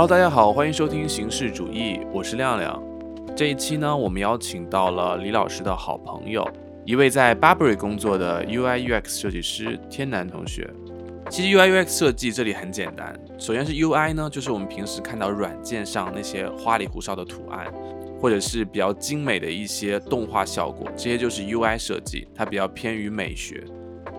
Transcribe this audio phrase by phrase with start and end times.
[0.00, 2.82] Hello，大家好，欢迎收听形式主义，我是亮亮。
[3.36, 6.42] 这一期呢，我们邀请到了李老师的好朋友，
[6.86, 10.66] 一位在 Burberry 工作的 UI UX 设计师天南同学。
[11.28, 17.70] 其实 UI UX 设计这里很简单，首先是 UI 呢，就是我们平时看到软件上那些花里胡哨的图案，
[18.18, 23.62] 或者是比较精美的一些动画效果，这些就是 UI 设计，它比较偏于美学。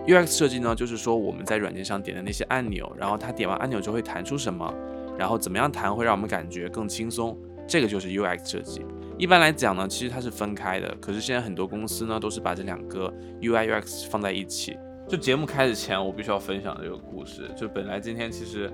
[0.06, 4.72] UX 设计呢，就是说我们在软件上点的那些按钮，然后它点完按钮就会弹出什么，
[5.18, 8.86] 然后怎么样弹会让我们感觉更轻松，这个就是 UX 设计。
[9.18, 14.78] 一般来讲呢，其实它是分开的，可是现在很多公司呢都是把这两个 UI UX 放在一起。
[15.08, 17.50] 就节目开始前，我必须要分享这个故事。
[17.56, 18.72] 就本来今天其实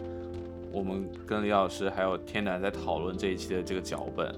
[0.72, 4.34] 我们跟李老师还有天南在讨论这一期的这个脚本，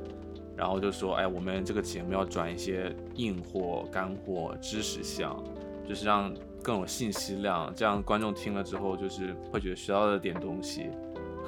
[0.56, 5.44] 然后就说，哎，我们这个节目要转一些硬货、干货、知识项，
[5.88, 10.90] 就是让更有信息量，这样观众听了之后就是会觉得学到了点东西。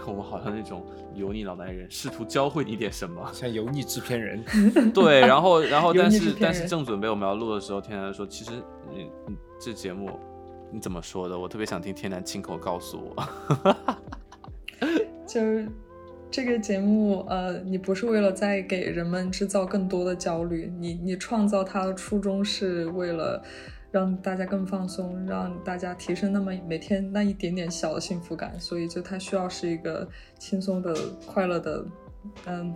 [0.07, 4.43] 我们好像那种油腻老男人，试图教会你点什么，像油腻制片人。
[4.93, 8.51] 对，然后然后但是但是正准备我们要录的时候，天南说，其实
[8.89, 10.19] 你你这节目
[10.71, 11.37] 你怎么说的？
[11.37, 13.85] 我特别想听天南亲口告诉我。
[15.27, 15.67] 就是
[16.29, 23.41] 这个节目，呃，你不是为了在给人们制造更多的焦虑，你你创造它的初衷是为了
[23.91, 30.07] 让大家更放松，让大家提升那么每天那一点点小的幸福感，所以就它需要是一个
[30.39, 31.85] 轻松的、快乐的，
[32.45, 32.73] 嗯，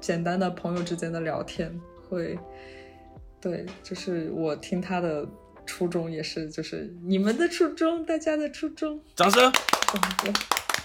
[0.00, 1.74] 简单的朋友之间的聊天，
[2.08, 2.38] 会，
[3.40, 5.26] 对，就是我听他的
[5.64, 9.50] 初衷也是，就是你们的初衷，大家的初衷，掌声！
[10.22, 10.32] 对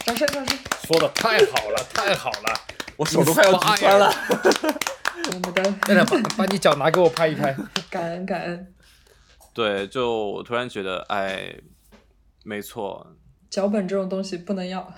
[0.06, 0.58] 掌声掌声。
[0.84, 2.62] 说的太好了，太好了！
[2.96, 4.09] 我手都快要举酸了。
[5.28, 7.56] 我们的亮亮，把把你脚拿给我拍一拍。
[7.90, 8.75] 感 恩感恩。
[9.56, 11.56] 对，就我突然觉得，哎，
[12.44, 13.16] 没错，
[13.50, 14.94] 脚本这种东西不能要，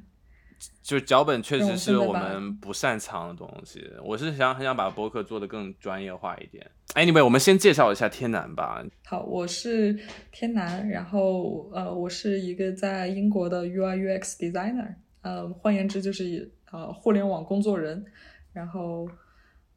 [0.82, 3.90] 就脚本确实是我们不擅长的东西。
[4.04, 6.70] 我是想很想把播客做得更专业化一点。
[6.94, 8.84] Anyway，我们先介绍一下天南吧。
[9.06, 9.98] 好，我是
[10.30, 18.04] 天南，然后呃，我是一个在英国的 UI UX designer，呃，换言之就是呃互联网工作人。
[18.52, 19.06] 然后，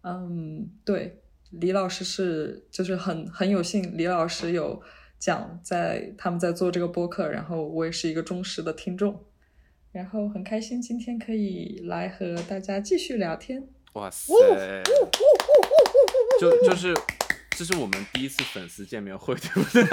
[0.04, 1.22] 嗯，对，
[1.52, 4.82] 李老师是就是很很有幸，李老师有
[5.18, 9.26] 讲在他们在做这个播客，然后我也是一个忠实的听众，
[9.92, 13.68] 然后很开心今天可以来和大家继续聊天。
[13.94, 14.32] 哇塞，
[16.40, 16.96] 就就是
[17.58, 19.84] 这是我们第一次粉丝见面会，对不对？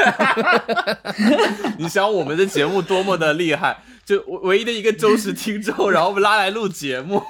[1.81, 7.19] 你想我们的节目多么的厉害，就唯唯一的一个忠实听众，然后我们拉来录节目，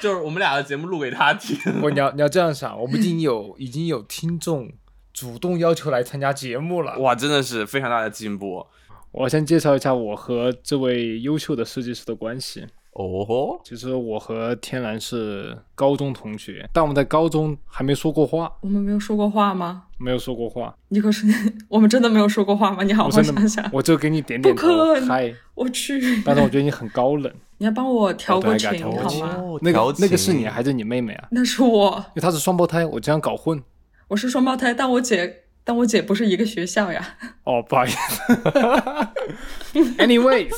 [0.00, 1.56] 就是我们俩的节目录给他听。
[1.80, 4.70] 不，你要你要这样想，我们已经有已经有听众
[5.12, 6.98] 主动要求来参加节目了。
[6.98, 8.66] 哇，真的是非常大的进步
[9.12, 12.66] 我先介绍一下我和这位优秀的设计师的关系。
[12.92, 13.60] 哦吼！
[13.62, 19.84] 其实我和天蓝是高中同学，但我们在高中还没说过话，我们没有说过话吗？
[19.98, 20.74] 没有说过话。
[20.88, 21.26] 你可是
[21.68, 22.82] 我们真的没有说过话吗？
[22.82, 23.68] 你好好想想。
[23.72, 25.00] 我就给你点点不头可
[25.54, 27.32] 我去，但是我觉得你很高冷。
[27.58, 29.36] 你要帮我调过琴我等下给他调过琴好吗？
[29.38, 31.28] 哦那个那个是你还是你妹妹啊？
[31.30, 33.62] 那是我，因为她是双胞胎，我这样搞混。
[34.08, 37.16] 我是双胞胎，但我姐，但我姐不是一个学校呀。
[37.44, 38.22] 哦，不好意思。
[39.98, 40.52] Anyways，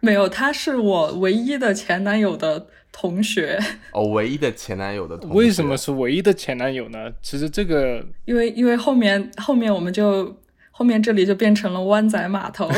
[0.00, 3.58] 没有，他是我唯一的前男友的同学，
[3.90, 7.10] 哦，唯一的前男友的同学为什么是唯一的前男友呢？
[7.22, 10.38] 其实这个因为因为后面后面我们就
[10.70, 12.70] 后面这里就变成了湾仔码头。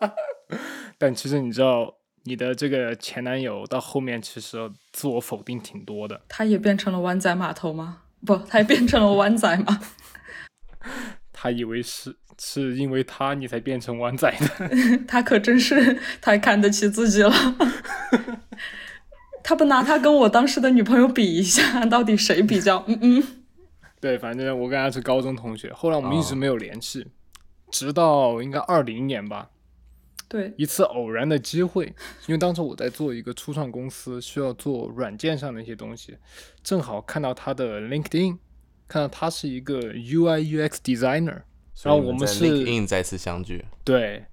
[0.98, 4.58] 但其实你知道，你的这个前男友到后面其实
[4.92, 6.20] 自我否定挺多的。
[6.28, 8.02] 他也变成了湾仔码头吗？
[8.26, 9.80] 不，他也变成了湾仔吗？
[11.32, 14.70] 他以为是是因为他你才变成湾仔的。
[15.08, 17.32] 他可真是太看得起自己了。
[19.42, 22.84] 他不拿他跟我当时的女朋友比一下， 到底谁比较？
[22.86, 23.22] 嗯嗯，
[24.00, 27.06] 对，反正我跟他是高中同学，后来我们一直哦没有联系，
[27.70, 29.50] 直到应该二零年吧，
[30.28, 31.86] 对，一次偶然的机会，
[32.26, 36.16] 因为当时我在做一个初创公司，需要做软件上的一些东西，
[36.62, 38.38] 正好看到他的 LinkedIn，
[38.86, 41.42] 看到他是一个 UI UX designer，
[41.82, 44.24] 然后我们是 LinkedIn 再次相聚，对，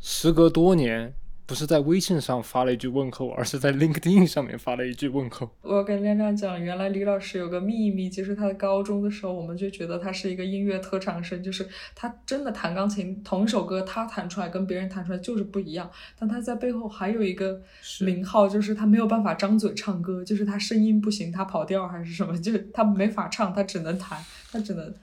[0.00, 1.14] 时隔多年，
[1.48, 5.48] 不是在微信上发了一句问候，而是在 LinkedIn 上面发了一句问候。
[5.62, 15.90] 我跟亮亮讲，原来李老师有个秘密，就是他在高中的时候，我们就觉得他是一个音乐特长生，就是他真的弹钢琴，同一首歌他弹出来跟别人弹出来就是不一样。
[16.18, 17.58] 但他在背后还有一个
[18.00, 24.22] 名号，就是他没有办法张嘴唱歌，就是他声音不行，他跑调还是什么，就是他没法唱，他只能弹，
[24.52, 24.94] 他只能，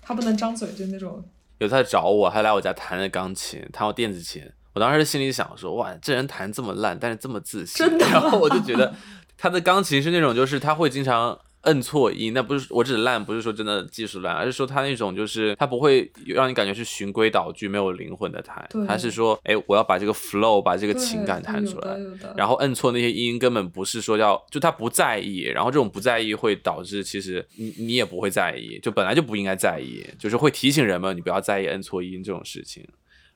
[0.00, 1.22] 他不能张嘴，就那种。
[1.58, 4.42] 有他找我，还来我家弹的钢琴，弹我电子琴。
[4.74, 8.94] 我当时心里想说，哇，这人弹这么烂，但是这么自信，真的 然后我就觉得
[9.36, 21.96] 他的钢琴是那种，就是他会经常摁错音，那不是我指的烂，不是说真的技术烂，而是说他那种就是他不会让你感觉是循规蹈矩、没有灵魂的弹，他是说，哎，我要把这个 flow，把这个情感弹出来
[22.36, 32.84] 然后摁错那些音，根本不是说要，就他不在意，然后这种不在意会导致其实你你也不会在意，就本来就不应该在意，就是会提醒人们你不要在意摁错音这种事情，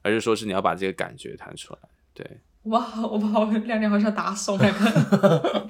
[0.06, 1.80] 而是说是你要把这个感觉弹出来。
[2.14, 2.24] 对，
[2.62, 5.66] 哇，我把我亮亮好像打怂两个。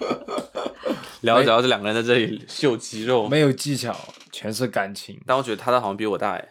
[1.23, 3.97] 聊着聊着两个人在这里秀肌肉，没有技巧，
[4.31, 5.19] 全是感情。
[5.27, 6.49] 但我觉得他的好像比我大哎，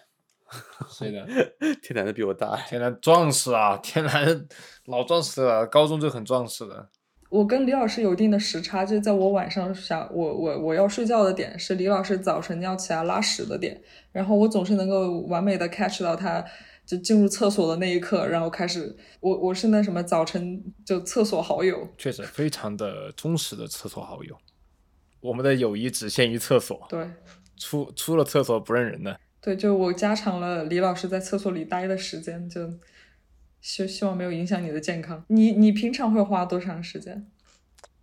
[0.90, 1.26] 谁的？
[1.84, 4.48] 天南的比我大哎，天南壮士啊，天南
[4.86, 6.90] 老壮士了，高中就很壮士了。
[7.30, 16.44] 我跟李老师有一定的时差，就在我晚上想我我我要睡觉的点是李老师早晨要起来拉屎的点，然后我总是能够完美的 catch 到他
[16.86, 24.38] 就进入厕所的那一刻，然后开始我我是那什么早晨就厕所好友，确实非常的忠实的厕所好友。
[25.20, 27.10] 我们的友谊只限于厕所，对
[27.58, 29.20] 出出了厕所不认人的。
[29.42, 32.72] 对，就我加长了李老师在厕所里待的时间，就
[33.62, 35.26] 希希望没有影响你的健康。
[35.30, 37.26] 你你平常会花多长时间？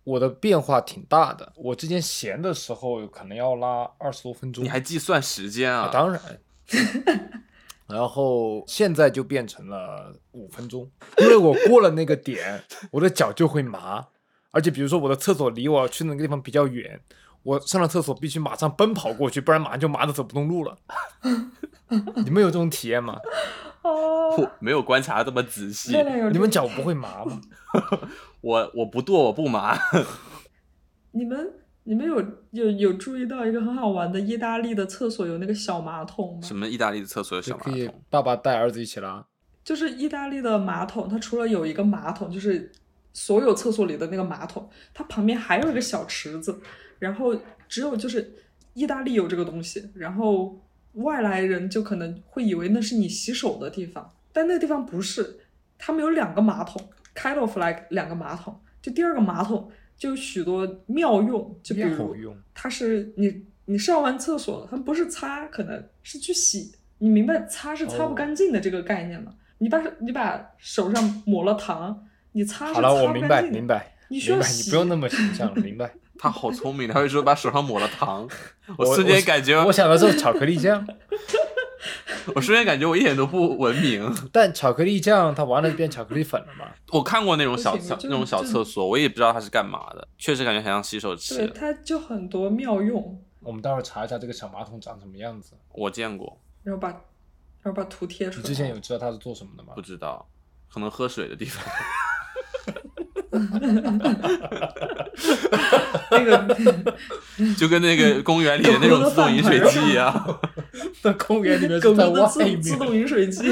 [0.03, 5.83] 我的变化挺大的，我之前闲的时候可能要拉二十多分钟，你还计算时间啊？
[5.83, 5.89] 啊？
[5.93, 6.21] 当然。
[7.87, 14.05] 然后现在就变成了五分钟，因为我过了那个点， 我的脚就会麻，
[14.51, 16.99] 而且比如说我的厕所离我要去那个地方比较远，
[17.43, 20.77] 我上了厕所必须马上奔跑过去，不然马上就麻的走不动路了。
[22.23, 23.19] 你们有这种体验吗？
[23.83, 25.95] 哦，我没有观察这么仔细，
[26.31, 27.41] 你们脚不会麻吗？
[28.41, 29.77] 我我不跺我不麻，
[31.11, 31.53] 你们
[31.85, 36.41] 你们有有有注意到一个很好玩的意大利的厕所有那个小马桶吗？
[36.41, 38.01] 什么意大利的厕所有就可以小马桶？
[38.09, 39.25] 爸爸带儿子一起拉。
[39.63, 42.71] 就是意大利的马桶，它除了有一个马桶，就是
[43.13, 46.59] 所有厕所里的那个马桶，它旁边还有一个小池子，
[46.99, 47.33] 然后
[47.67, 48.33] 只有就是
[48.73, 50.61] 意大利有这个东西，然后
[50.93, 55.39] 外来人就可能会以为那是你洗手的地方，但那个地方不是，
[55.77, 56.81] 他们有两个马桶
[57.15, 59.71] ，kind of like 两个马桶，就第二个马桶
[60.03, 66.73] 就有许多妙用，就比如它是你你上完厕所，它不是擦，可能是去洗。
[66.97, 69.31] 你明白擦是擦不干净的这个概念吗？
[69.59, 75.93] 你把你把手上抹了糖，你擦是好了，擦我明白不干净的明白，你需要明白，你洗不用那么形象了，明白。
[76.19, 78.27] 他好聪明，他会说把手上抹了糖，
[78.77, 80.85] 我我瞬间感觉我想到是巧克力酱，
[82.35, 84.13] 我瞬间感觉我一点都不文明。
[84.31, 86.65] 但巧克力酱它完了就变巧克力粉了嘛？
[86.91, 91.47] 我看过那种小小那种小厕所，我也不知道它是干嘛的，确实感觉很像洗手对，池。
[91.47, 95.53] 它就很多妙用，我们待会儿查一下这个小马桶长什么样子。
[95.73, 97.01] 我见过，然后把然
[97.65, 98.41] 后把图贴出来。
[98.41, 99.81] 你之前有知道它是做什么的吗不？
[99.81, 100.27] 知道，
[100.71, 101.63] 可能喝水的地方。
[106.11, 106.47] 那个
[107.57, 110.39] 就跟那个公园里的那种自动饮水机一样。
[111.01, 112.77] 那公园里面狗是在外狗的自。
[112.77, 113.47] 动饮水机，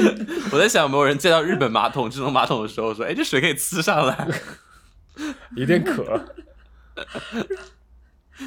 [0.52, 4.28] 我在想，有没有人见到日本马桶、智能马桶的时候说：“哎，这水可以呲上来。
[5.56, 6.24] 有点渴，”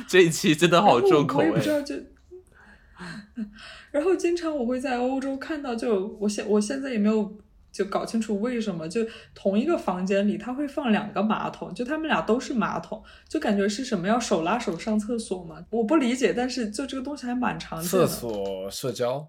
[0.08, 1.54] 这一期真的好重口味。
[3.92, 7.38] 然后经常我会在欧洲看到，就我现我现在也没有
[7.75, 15.62] 就搞清楚为什么，就同一个房间里他会放两个马桶，就他们俩都是马桶，就感觉是什么要手拉手上厕所嘛？
[15.70, 18.08] 我不理解，但是就这个东西还蛮常见厕。
[18.08, 19.27] 所社交，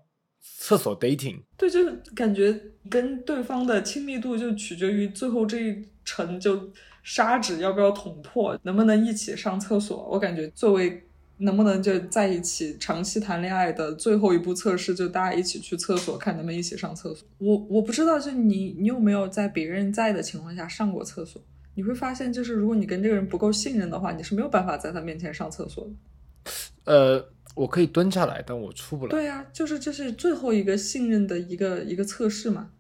[0.59, 2.57] 厕所 dating，对，就是感觉
[2.88, 6.71] 跟对方的亲密度就取决于最后这一层就
[7.03, 10.09] 砂纸要不要捅破，能不能一起上厕所。
[10.09, 11.06] 我感觉作为
[11.38, 17.28] 能不能就在一起长期谈恋爱的最后一步测试，就大家一起去厕所，看能不能一起上厕所。
[17.38, 21.43] 我我不知道，就你你有没有在别人在的情况下上过厕所？
[21.75, 25.90] 你会发现，就是如果你跟这个人不够信任的话，你是没有办法在他面前上厕所的。
[26.85, 29.11] 呃，我可以蹲下来，但我出不来。
[29.11, 32.71] 对呀、就是这是最后一个信任的一个一个测试嘛，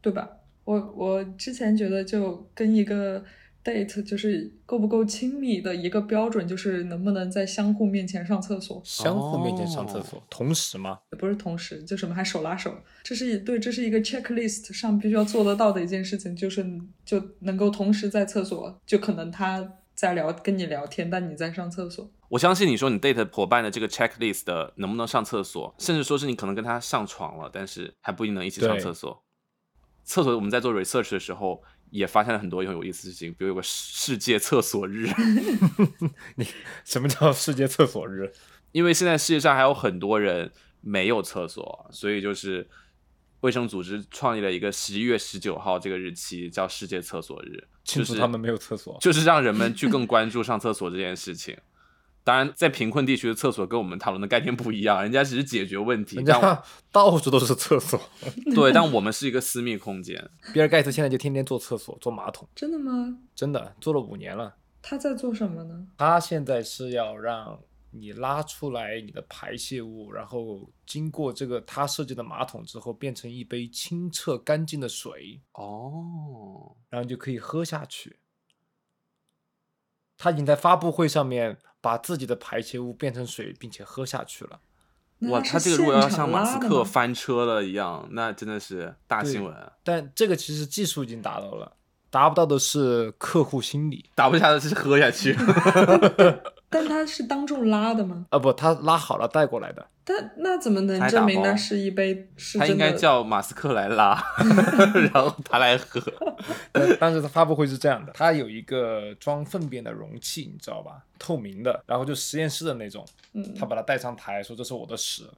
[0.00, 0.30] 对吧？
[0.64, 3.24] 我我之前觉得就跟一个
[3.64, 10.98] date 就是够不够亲密的一个标准，就是能不能在相互面前上厕所，相互面前上厕所，同时吗？
[11.12, 16.64] 也不是同时，就什么还手拉手，这是对，这是一个 checklist 上必须要做得到的一件事情，就是
[17.04, 22.10] 就能够同时在厕所，就可能他在聊跟你聊天，但你在上厕所。
[22.30, 29.22] 我相信你说你 date 伙伴的这个 checklist 的能不能上厕所，甚至说是你可能跟他上床了，但是还不一定能一起上厕所。
[30.04, 35.08] 厕所我们在做 research 的时候，也发现了很多很有意思的事情，比如有个世界厕所日，
[36.36, 36.46] 你
[36.84, 38.32] 什么叫世界厕所日？
[38.72, 42.68] 因为现在世界上还有很多人没有厕所，所以就是
[43.40, 48.96] 卫生组织创立了一个十一月十九号这个日期，叫世界厕所日，就是他们没有厕所。
[49.00, 51.56] 就是让人们去更关注上厕所这件事情。
[52.22, 56.62] 当然，在贫困地区的厕所跟我们讨论的概念不一样， 人家只是解决问题，但人家
[56.92, 57.98] 到处都是厕所。
[58.54, 60.30] 对，但我们是一个私密空间。
[60.52, 63.18] 比尔盖茨现在就天天坐厕所、坐马桶，真的吗？
[63.34, 64.56] 真的做了五年了。
[64.82, 65.86] 他在做什么呢？
[65.96, 67.58] 他现在是要让
[67.90, 78.18] 你拉出来你的排泄物，然后经过这个他设计的马桶之后，变成一杯清澈干净的水，哦，然后你就可以喝下去。
[80.22, 84.60] 他已经在发布会上面把自己的排泄物变成水，并且喝下去了。
[85.30, 89.54] 哇，他他这个如果要像马斯克翻车了一样，那真的是大新闻。
[89.82, 91.72] 但这个其实技术已经达到了，
[92.10, 94.10] 达不到的是客户心理。
[94.14, 95.34] 达不下的是喝下去。
[96.70, 98.26] 但他是当众拉的吗？
[98.30, 99.84] 啊不，他拉好了带过来的。
[100.04, 102.78] 但那怎么能证明那是一杯是他应？
[102.78, 104.20] 该叫马斯克来拉，
[105.12, 106.00] 然后他来喝。
[106.72, 111.04] 但但是他发布会是这样的，他有一个装粪便的容器，你知道吧？
[111.18, 113.04] 透明的，然后就实验室的那种。
[113.34, 115.28] 嗯，他把它带上台，说这是我的屎，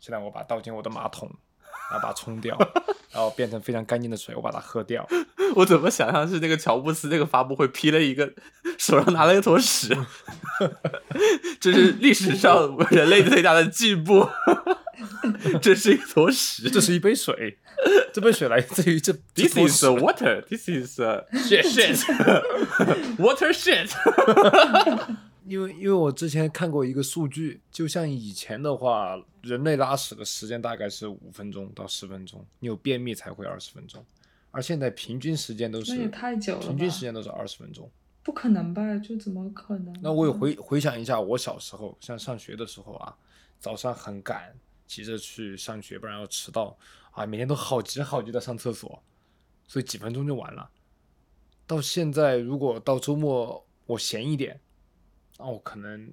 [0.00, 1.28] 现在我把它倒进我的马桶，
[1.90, 2.56] 然后把它冲掉，
[3.10, 5.06] 然后变成非常干净的水，我把它喝掉。
[5.54, 8.32] 我怎么想象是那个乔布斯那个发布会披了一个
[8.76, 9.96] 手上拿了一坨屎，
[11.60, 14.28] 这是历史上人类最大的进步。
[15.62, 16.68] 这是一坨屎。
[16.70, 17.56] 这是一杯水，
[18.12, 19.12] 这杯水来自于这。
[19.34, 20.42] This is 屎 a water.
[20.42, 20.98] This is
[21.46, 22.04] shit shit.
[23.16, 23.90] water shit.
[25.46, 34.04] 因为因为我之前看过一个数据，就像以前的话，人类拉屎的时间大概是五分钟到十分钟，你有便秘才会二十分钟，
[34.50, 37.90] 而现在平均时间都是那也太久了平均时间都是二十分钟。
[38.22, 38.96] 不可能吧？
[38.98, 39.94] 就怎么可能？
[40.02, 43.16] 那我也回回想一下，我小时候像上学的时候啊，
[43.58, 44.54] 早上很赶，
[44.86, 46.76] 急着去上学，不然要迟到
[47.12, 49.02] 啊，每天都好急好急的上厕所，
[49.66, 50.68] 所以几分钟就完了。
[51.66, 54.60] 到现在，如果到周末我闲一点，
[55.38, 56.12] 那我可能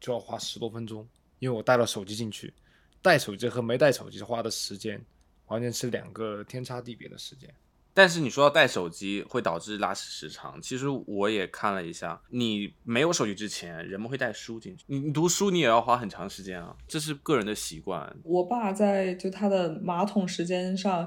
[0.00, 1.06] 就要花十多分钟，
[1.38, 2.54] 因为我带了手机进去，
[3.02, 5.04] 带手机和没带手机花的时间
[5.48, 7.52] 完全是两个天差地别的时间。
[7.94, 18.16] 但是你说要带手机会导致拉屎时长，其实我也看了一下，你没有手机之前，人们会带书进去，你你读书你也要花很长时间啊，这是个人的习惯。
[18.24, 21.06] 我爸在就他的马桶时间上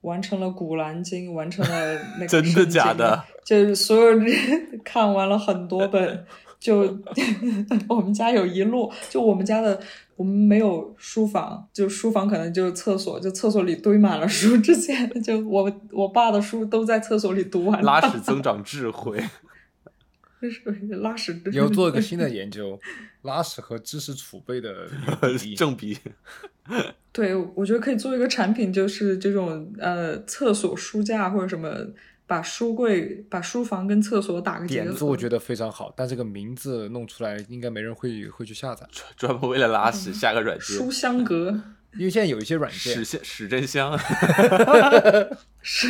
[0.00, 3.24] 完成了《古兰经》，完成了那个 真的假的？
[3.46, 4.28] 就是所有人
[4.84, 6.26] 看完了很多本，
[6.58, 6.98] 就
[7.88, 9.80] 我们家有一摞，就我们家的
[10.16, 14.56] 我们没有书房，就书房可能就是厕所，就厕所里堆满了书。
[14.58, 19.22] 之前就 我我爸的书都在厕所里读完了，拉屎增长智慧，
[20.40, 20.62] 就是
[21.00, 21.40] 拉屎。
[21.46, 22.78] 你要做一个新的研究，
[23.22, 24.88] 拉屎和知识储备的
[25.40, 25.98] 比正比。
[27.12, 31.68] 对，我觉得可以做一个产品，就是这种呃厕所书架或者什么，
[32.26, 34.84] 把书柜、把书房跟厕所打个结合。
[34.86, 41.60] 点子我觉得非常好，但这个名字弄出来应该没人会会去下载，专门为了拉屎下个软件，书香格
[41.98, 43.98] 因为现在有一些软件屎，香 屎真香。
[45.62, 45.88] 是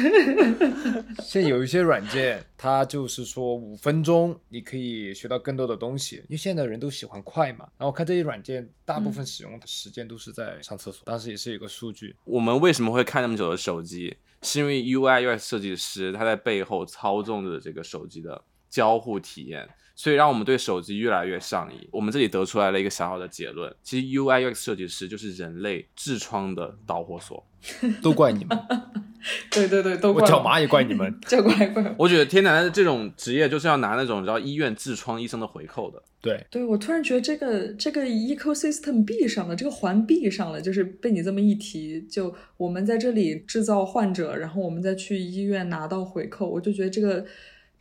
[1.20, 7.66] 现在有一些软件，它就是说五分钟你可以学到更多的东西，因为现在的人都喜欢快嘛。
[7.78, 14.16] 然后看这些软件大部分使用的时间都是在上厕所，当时也是有个数据，我们为什么会看那么久的手机？
[14.42, 21.88] 是因为 UI UI 设计师他在背后操纵着这个手机的交互体验，所以让我们对手机越来越上瘾。
[21.92, 27.46] 我们这里得出来了一个小小的结论：其实 UI UX 设计师就是人类痔疮的导火索。
[28.02, 28.58] 都怪你们，
[29.50, 31.18] 对对对，都怪我怪脚麻也怪你们。
[31.26, 32.06] 就怪怪我。
[32.06, 36.02] 觉得天南的这种职业就是要拿那种你知道医院痔疮医生的回扣的。
[36.20, 47.24] 对，对我突然觉得这个这个 ecosystem 闭上了，这个环闭上了，就是被你这么一提，就我们在这里制造患者，然后我们再去医院拿到回扣，我就觉得这个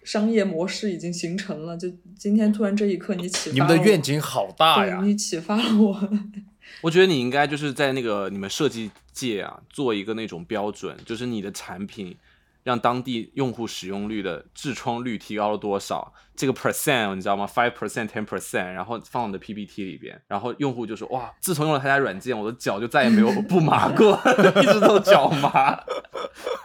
[0.04, 1.78] 商业模式已经形成了。
[1.78, 5.02] 就今天突然这一刻，你启发你们的了我愿景好大呀！
[5.04, 6.10] 你启发了我。
[6.82, 12.16] 我觉得你应该就是在那个你们设计界啊，做一个那种标准，就是你的产品
[12.64, 24.20] 让当地用户使用率的痔疮率提高了多少，这个 percent 你知道吗？five percent, ten percent，然后放你的 PPT 里边，然后用户就说哇，自从用了他家软件，我的脚就再也没有不麻过，
[24.62, 25.78] 一直都脚麻。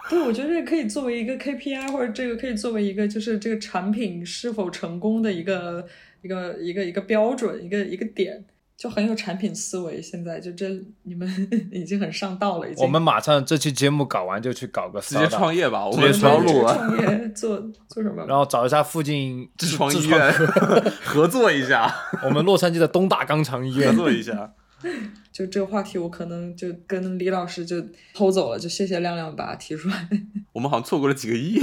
[0.09, 5.87] 对，我觉得这可以作为一个 KPI，或者这个可以作为一个就是这个产品是否成功的一个
[6.23, 8.43] 一个一个一个标准，一个一个点，
[8.79, 10.01] 就很有产品思维。
[10.01, 10.69] 现在就这
[11.03, 11.29] 你们
[11.73, 12.83] 已经很上道了，已经。
[12.85, 17.59] 我们马上这期节目搞完就去搞个直接创业吧，我直接们不要创业录了，创业做
[17.89, 18.25] 做什么？
[18.27, 20.33] 然后找一下附近痔疮医院
[21.05, 21.93] 合作一下，
[22.25, 24.55] 我们洛杉矶的东大肛肠医院合，作一下。
[25.33, 30.09] 就这个话题，我可能就跟李老师就偷走了，就谢谢亮亮把它提出来。
[30.53, 31.61] 我们好像错过了几个亿。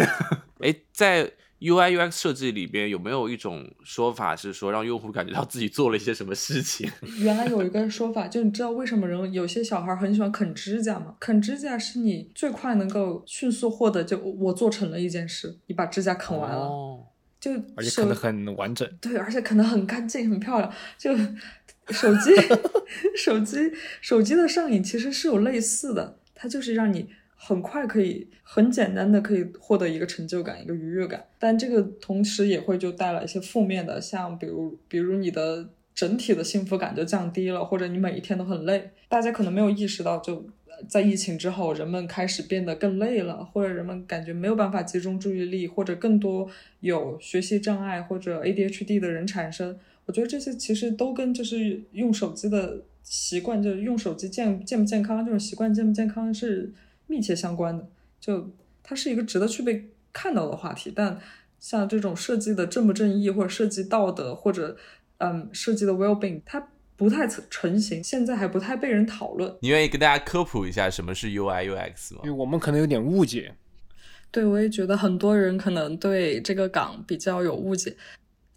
[0.60, 1.32] 哎，在
[1.66, 6.90] UI UX 设计里边有没有一种说法是说让用户感觉到自己做了一些什么事情？
[7.20, 11.16] 原来有一个说法，就你知道为什么人有些小孩很喜欢啃指甲吗？
[11.20, 16.66] 啃指甲是你最快能够迅速获得，就我做成了一件事，你把指甲啃完了。
[16.68, 17.06] 哦
[17.38, 18.90] 就而且啃得很完整。
[19.00, 20.74] 对，而且啃得很干净、很漂亮。
[20.98, 21.16] 就
[21.94, 22.32] 手机、
[23.16, 31.24] 手机、手机的上瘾其实是有类似的，它就是让你很快可以、很简单的可以获得一个成就感、一个愉悦感。
[31.38, 38.92] 但这个同时也会就带来一些负面的，像比如，比如你的整体的幸福感就降低了，或者你每一天都很累。
[39.08, 40.46] 大家可能没有意识到，就
[40.90, 46.50] 在疫情之后，人们开始变得更累了，或者人们感觉没有办法集中注意力，或者更多
[46.80, 49.78] 有学习障碍或者 ADHD 的人产生。
[50.06, 56.74] 我觉得这些其实都跟就是用手机的习惯，就是用手机健健不健康这种习惯健不健康是
[57.08, 57.88] 密切相关的。
[58.20, 58.50] 就
[58.84, 61.20] 它是一个值得去被看到的话题，但
[61.60, 64.78] 像这种设计的正不正义，或者设计道德，或者
[65.18, 69.54] 嗯设计的 well being，它不太成成型，现在还不太被人讨论。
[69.62, 72.32] 你愿意跟大家科普一下什么是 UI UX 吗因为？
[72.32, 73.56] 我们可能有点误解，
[74.32, 77.96] 对，我也觉得很多人可能对这个岗比较有误解。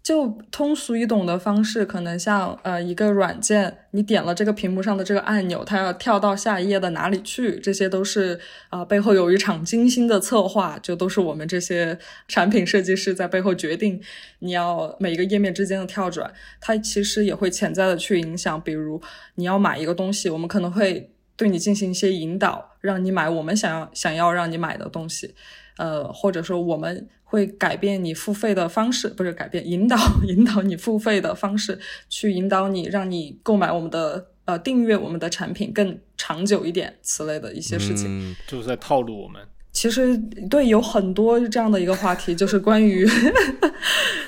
[0.01, 8.39] 就通俗易懂的方式，可能像呃一个软件，你点了这个屏幕上的这个按钮，它要跳到下一页的哪里去，这些都是
[8.69, 14.01] 啊、背后有一场精心的策划，就都是我们这些产品设计师在背后决定
[14.39, 18.99] 你要每一个页面之间的跳转，它其实也会潜在的去影响，比如
[19.35, 25.35] 你要买一个东西，我们可能会对你进行一些引导，让你买我们想要想要让你买的东西。
[25.79, 38.07] 呃，或者说我们会改变你付费的方式，不是改变，引导 引导你付费的方式，去引导你，让你购买我们的呃订阅我们的产品更长久一点，此类的一些事情。
[38.09, 39.41] 嗯，就是在套路我们。
[39.71, 40.17] 其实
[40.49, 43.07] 对有很多这样的一个话题，就是关于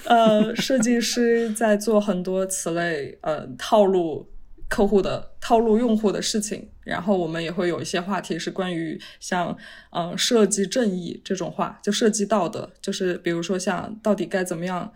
[0.06, 4.30] 呃设计师在做很多此类呃套路
[4.70, 6.70] 客户的套路用户的事情。
[6.92, 9.58] 然后我们也会有一些话题是关于像
[9.92, 14.94] 嗯、呃设计正义这种话，就设计道德，就是比如说像到底该怎么样。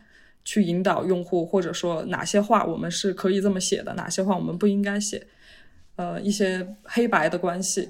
[0.47, 5.25] 去引导用户，或者说哪些话我们是可以这么写的，哪些话我们不应该写，
[5.95, 7.89] 呃，一些黑白的关系，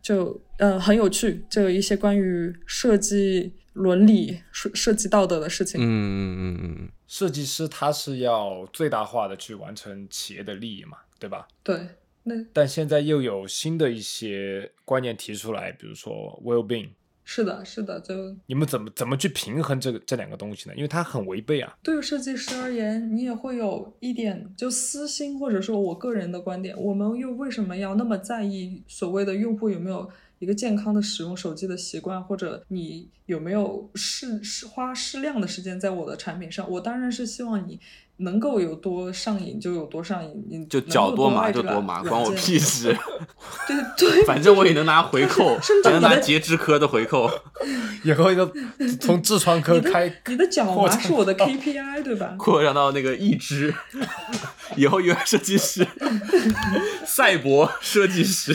[0.00, 5.80] 就呃很有趣，就有一些关于设计伦理、设设计道德的事情。
[5.80, 11.48] 嗯嗯嗯嗯，设计师他是要最大化的去完成企业的利益嘛，对吧？
[11.64, 11.88] 对，
[12.28, 16.12] 那但现在又有新的一些观念提出来，比如说
[16.44, 16.88] well-being，
[17.24, 18.14] 是的，是的，就
[18.46, 20.74] 你们怎么怎么去平衡这个这两个东西呢？
[20.74, 21.78] 因为它很违背啊。
[21.84, 30.10] 对于设计师而言，你也会有一点就私心，或者说我个人的观点，我们又为什么要那么在意所谓的用户有没有
[30.40, 36.68] 一个健康的使用手机的习惯，或者你有没有适适花适量的时间在我的产品上？
[36.68, 37.80] 我当然是希望你
[38.18, 42.96] 能够有多上瘾就有多上瘾，你就脚多麻就多麻，关我屁事。
[43.66, 47.30] 对对， 反正我也能拿回扣， 甚至还能拿截肢科的回扣。
[48.02, 48.46] 以后就
[49.00, 52.34] 从痔疮科开，你的脚麻是我的 KPI 对吧？
[52.38, 53.74] 扩展到那个义肢，
[54.76, 55.86] 以后 UI 设计师、
[57.04, 58.52] 赛博设计师，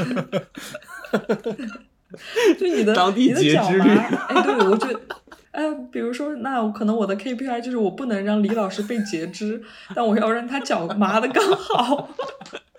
[2.59, 4.99] 就你的当地截肢率哎，对我觉得。
[5.51, 9.61] 呃，比如说，那可能我的 KPI 就是我不能让李老师被截肢，
[9.93, 12.09] 但我要让他脚麻的刚好。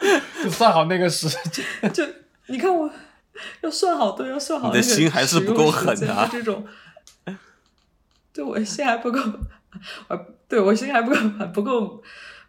[0.42, 1.64] 就算好那个时间。
[1.92, 2.02] 就
[2.46, 2.90] 你看我
[3.60, 6.66] 要算好，对，要算好你的那个心还是不够狠使用时间啊这种，
[8.32, 9.20] 对我心还不够，
[10.08, 12.02] 我对我心还不够，还不够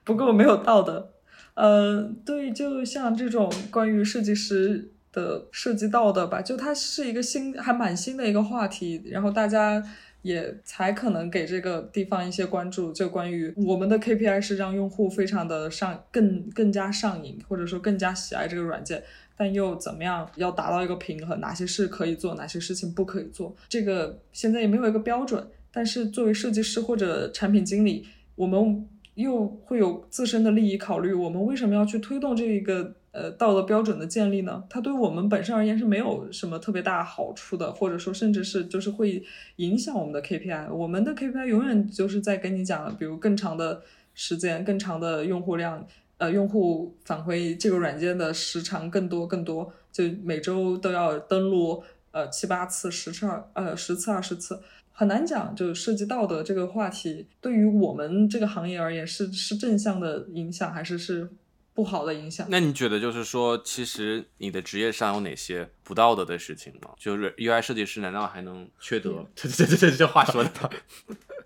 [0.05, 1.12] 不够没有道德。
[1.55, 9.83] 呃，对，就像这种关于设计师的涉及到的吧，就它是一个新还蛮新的一个话题，然后大家。
[10.23, 19.03] 也才可能给这个地方一些关注，就关于我们的 KPI 是让用户非常的上更更加上瘾，或者说更加喜爱这个软件，
[19.38, 25.45] 但又怎么样要达到一个平衡，哪些事可以做，哪些事情不可以做，这个现在也没有一个标准。
[25.71, 34.62] 但是作为设计师或者产品经理，我们又会有自身的利益考虑，我们为什么要去推动这一个呃道德标准的建立呢？
[34.69, 39.23] 它对我们本身而言是没有什么特别大好处的，或者说甚至是就是会
[39.56, 40.73] 影响我们的 KPI。
[40.73, 43.82] 我们的 KPI 永远就是在跟你讲，比如更长的
[44.13, 45.88] 时间、更长的用户量。
[46.19, 54.62] 呃，用户返回这个软件的时长更多更多，就每周都要登录呃七八次、十次呃十次二十次，
[54.93, 55.54] 很难讲。
[55.54, 61.28] 就涉及道德这个话题，对于我们这个行业而言是是正向的影响，还是是
[61.73, 62.45] 不好的影响。
[62.49, 66.91] 那你觉得就是说，其实你的职业上有哪些不道德的事情吗？
[66.97, 69.25] 就是 UI 设计师难道还能缺德？
[69.36, 70.49] 这这这这，这话说的。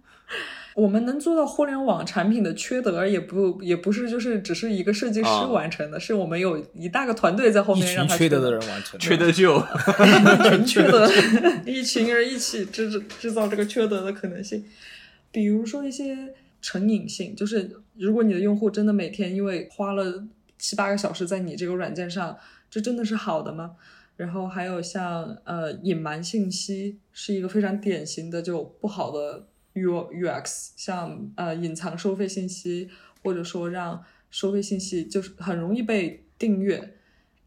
[0.76, 9.58] 我们能做到互联网产品的缺德，也不也不是就是只是一个设计师完成的，是我们有一大个团队在后面让他缺德的人完成， 缺德就
[10.44, 11.10] 一群缺德，
[11.66, 14.66] 一群人一起制制制造这个缺德的可能性。
[15.32, 16.34] 比如说一些
[16.66, 20.26] 成瘾性，就是如果你的用户真的每天因为花了
[20.58, 22.36] 七八个小时在你这个软件上，
[22.72, 23.76] 这真的是好的吗？
[24.18, 29.48] 然后还有像呃隐瞒信息，是一个非常典型的就不好的。
[29.74, 32.90] U U X 像呃隐藏收费信息，
[33.22, 34.02] 或者说让
[34.32, 36.96] 收费信息就是很容易被订阅，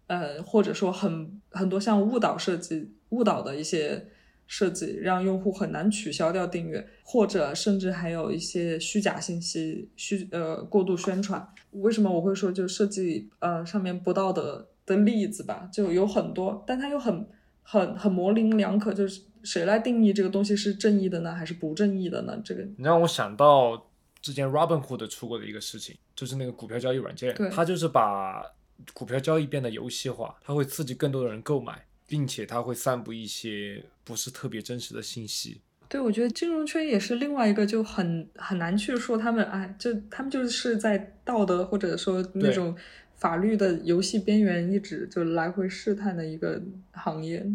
[0.09, 4.09] 呃或者说很很多像误导设计、误导的一些
[4.48, 11.48] 设计，让用户很难取消掉订阅，或者甚至还有一些虚假信息、虚呃过度宣传。
[11.70, 17.24] 为什么我会说就设计呃上面不道德的例子吧，就有很多，但它又很
[17.62, 19.22] 很很模棱两可，就是。
[19.44, 22.37] 谁来定义这个东西是正义的呢，还是不正义的呢？
[22.44, 23.87] 这个你让我想到
[24.20, 28.44] 之前 Robinhood 出过的一个事情，就是那个股票交易软件，它就是把
[28.92, 35.60] 股票交易变得游戏化，它会刺激更多的人购买，并且它会散布一些不是特别真实的信息。
[35.88, 42.76] 对，我觉得金融圈也是另外一个就很很难去说他们，哎，就他们就是在道德或者说那种
[43.16, 46.60] 法律的游戏边缘一直就来回试探的一个
[46.92, 47.46] 行业。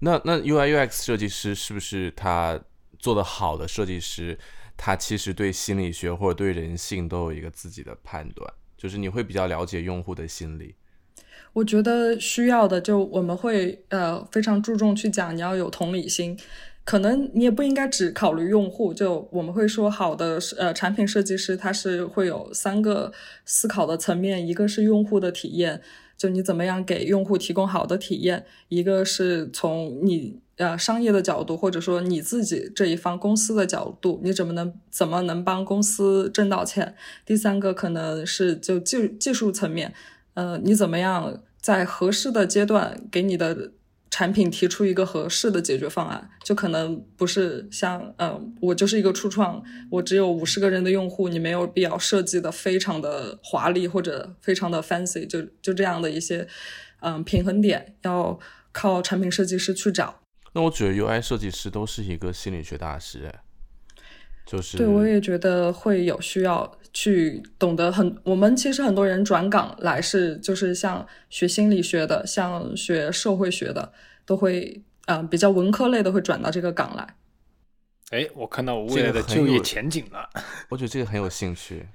[0.00, 2.60] 那那 UI UX 设计师是不是他
[2.98, 4.38] 做的好的设计师，
[4.76, 10.74] 他其实对心理学或者对人性都有一个自己的判断，就是你会比较了解用户的心理。
[11.56, 16.38] 我觉得需要的，就我们会呃非常注重去讲，你要有同理心，
[16.84, 23.10] 可能你也不应该只考虑用户，就我们会说好的呃产品设计师他是会有三个
[23.46, 25.80] 思考的层面，一个是用户的体验。
[26.18, 28.44] 就你怎么样给用户提供好的体验？
[28.68, 36.94] 一个是从你呃商业的角度，或者说你自己这一方公司的角度，你怎么能怎么能帮公司挣到钱？
[37.24, 39.92] 第三个可能是就技技术层面，
[40.34, 43.72] 呃，你怎么样在合适的阶段给你的。
[44.08, 56.48] 产品提出一个合适的解决方案，就可能不是像，嗯，我就是一个初创，我只有五十个人的用户，你没有必要设计的非常的华丽或者非常的 fancy，就就这样的一些，
[57.00, 58.38] 嗯，平衡点要
[58.72, 60.20] 靠产品设计师去找。
[60.54, 63.42] 那我觉得 UI 设计师都是一个心理学大师，哎，
[64.46, 66.78] 就是，对我也觉得会有需要。
[66.98, 73.92] 去懂得很，我们其实很多人转岗来是就是像学心理学的，像学社会学的，
[74.24, 77.06] 都会嗯比较文科类的会转到这个岗来。
[78.12, 80.26] 哎，我看到我未来的就业前景了。
[80.70, 81.86] 我觉得这个很有兴趣。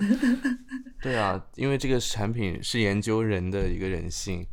[1.00, 4.46] 对啊，因为这个产品是研究人的一个人性。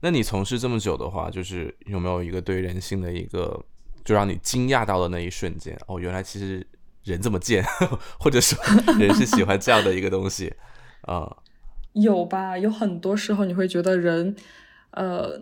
[0.00, 3.64] 那你从事这么久的话，就是有没有一个对人性的一个，
[4.04, 5.80] 就让你惊讶到的那一瞬间？
[5.86, 6.66] 哦，原来其实。
[7.08, 7.64] 人这么贱，
[8.20, 8.58] 或者说
[8.98, 10.54] 人是喜欢这样的一个东西
[11.02, 11.38] 啊？
[11.94, 12.56] 有吧？
[12.56, 14.36] 有很多时候你会觉得人，
[14.90, 15.40] 呃，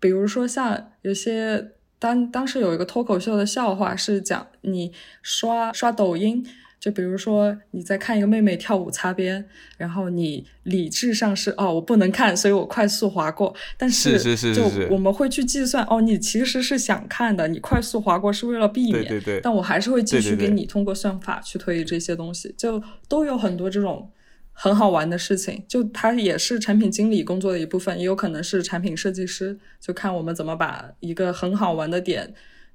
[0.00, 6.46] 比如说像有些当当时有一个脱口秀的笑话是讲你刷刷抖音。
[6.80, 9.44] 就比如说你在看一个妹妹跳舞擦边，
[9.76, 13.54] 然后你理智上是哦我不能看，所以我快速划过。
[13.76, 19.04] 但是是是是就我们会去计算哦，你其实是想看的，你快速划过是为了避免。
[19.04, 19.40] 对对对。
[19.42, 24.08] 但我还是会继续给你通过算法去推这些东西，就都有很多这种
[24.52, 25.64] 很好玩的事情。
[25.66, 32.32] 就它也是产品经理工作的一部分，也有可能是产品设计师，就看我们怎么把一个很好玩的点。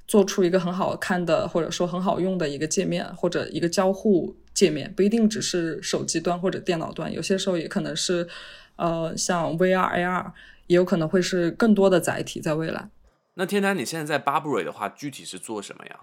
[0.08, 8.28] 做出一个很好看的，或者说很好用的一个界面，或者一个交互界面，不一定只是手机端或者电脑端，有些时候也可能是，
[8.76, 10.32] 呃，像 VR、AR，
[10.68, 12.90] 也有可能会是更多的载体在未来。
[13.36, 16.02] 那天南，你现在在 Burberry 的话，具体是做什么呀？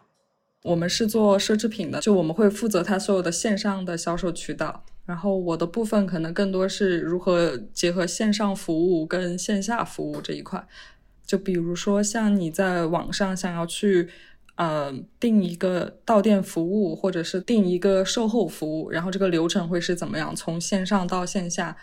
[0.63, 10.67] 我们是做奢侈品的，就我们会负责它所有的线上的销售渠道，然后我的部分可能更多是如何结合线上服务跟线下服务这一块。
[11.31, 14.09] 就比如说，像你在网上想要去，
[14.57, 20.35] 呃，定一个到店服务，或者是定一个售后服务，然后这个流程会是怎么样？
[20.35, 21.77] 从线上到线下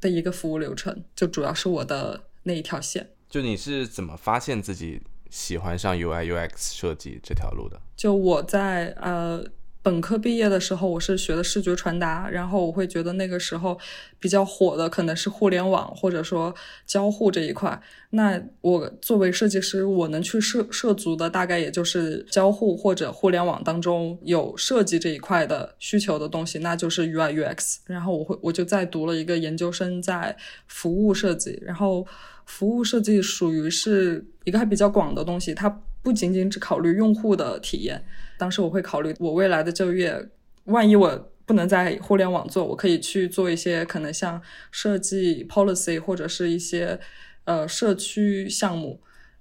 [0.00, 3.10] 的一个服务流程，就主要是我的那一条线。
[3.28, 7.78] 就你是怎么发现自己喜欢上 UI UX 设计这条路的？
[7.94, 9.44] 就我在呃
[9.86, 13.78] 本科毕业的时候，我是学的视觉传达，然后我会觉得那个时候
[14.18, 16.52] 比较火的可能是互联网或者说
[16.84, 17.80] 交互这一块。
[18.10, 27.76] 那我作为设计师，我能去涉涉足的大概也就是交互或者互联网当中有设计这一块的需求的东西，那就是 UI UX。
[27.86, 31.62] 然后我会我就再读了一个研究生，在服务设计。
[31.64, 32.04] 然后
[32.44, 38.04] 服务设计属于是一个还比较广的东西，它不仅仅只考虑用户的体验。
[38.38, 40.28] 当时我会考虑，我未来的就业，
[40.66, 44.40] 万一我不能在互联网做，我可以去做一些可能像
[44.70, 47.00] 设计 policy 或者是一些
[47.42, 49.00] 呃社区项目，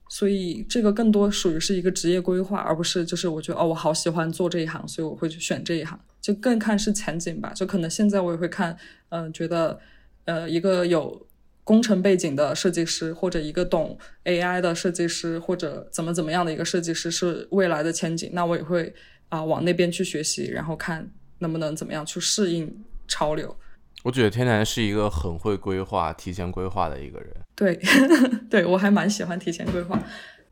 [0.09, 7.53] 所以这个更多属于是一个职业规划，而不是就是我觉得哦，我好喜欢做这一行，所以我会去选这一行，就更看是前景吧。
[7.53, 8.75] 就可能现在我也会看，
[9.09, 9.79] 嗯，觉得
[10.25, 11.27] 呃一个有。
[11.65, 18.93] 工程背景的设计师，或者一个懂 AI 的设计师，或者怎么怎么样的一个设计师是未来的前景，那我也会
[19.29, 23.57] 啊往那边去学习，然后看能不能怎么样去适应潮流。
[24.03, 27.29] 我觉得天南是一个很会规划、提前规划的一个人。
[27.55, 27.77] 对，
[28.49, 29.99] 对我还蛮喜欢提前规划。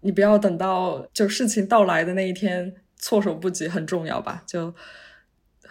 [0.02, 4.44] 你不要等到就事情到来的那一天措手不及，很重要吧？
[4.46, 4.74] 就。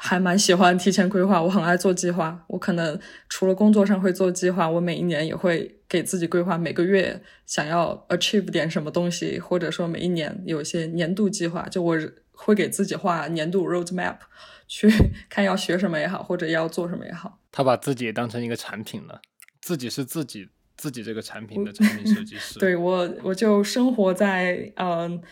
[0.05, 2.45] 还蛮喜欢提前规划，我很爱做计划。
[2.49, 11.69] 我可能除了工作上会做计划，我每一年也会给自己规划每个月想要 achieve 点什么东西，或者说每一年有一些年度计划。
[11.69, 11.97] 就我
[12.33, 14.17] 会给自己画年度 roadmap，
[14.67, 14.91] 去
[15.29, 17.39] 看要学什么也好，或者要做什么也好。
[17.53, 19.23] 他把自己当成一个产品了，
[19.61, 22.59] 自己是自己自己这个产品的产品设计师。
[22.61, 25.23] 对我，我就生活在嗯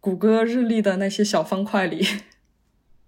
[0.00, 2.02] 谷歌日历的那些小方块里。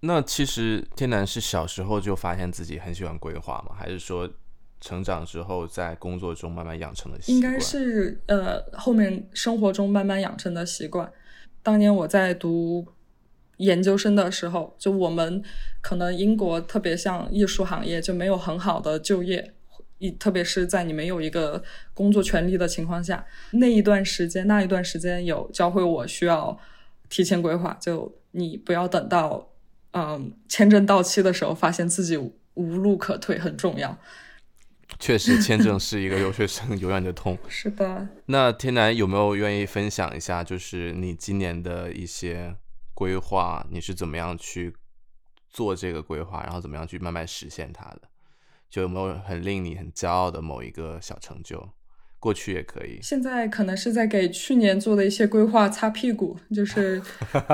[0.07, 3.75] 那其实天南是小时候就发现自己很喜欢规划吗？
[3.77, 4.31] 还是说
[4.81, 7.35] 成长之后在工作中慢慢养成的习惯？
[7.35, 11.13] 应该是呃后面生活中慢慢养成的习惯。
[11.63, 12.87] 当年我在读
[13.57, 15.43] 研究生的时候，就我们
[15.81, 19.55] 可能英国特别像艺术行业就没有很好的就业，
[19.99, 21.61] 一特别是在你没有一个
[21.93, 26.57] 工作权利的情况下，那一段时间那一段时间有教会我需要
[27.09, 29.49] 提前规划，就你不要等到。
[29.93, 32.17] 嗯，签证到期的时候，发现自己
[32.55, 33.99] 无路可退，很重要。
[34.99, 37.37] 确实，签证是一个留学生永远的痛。
[37.49, 38.09] 是的。
[38.27, 42.57] 那天南有没有愿意分享一下，就是你今年的一些
[42.95, 44.75] 规划，你是怎么样去
[45.49, 48.03] 做这个规划，然后怎么样去慢慢实现它的？
[48.69, 51.69] 就有没有很令你很骄傲的某一个小成就？
[52.27, 52.99] 过去也可以。
[53.01, 57.01] 现在可能是在给去年做的一些规划擦屁股，就是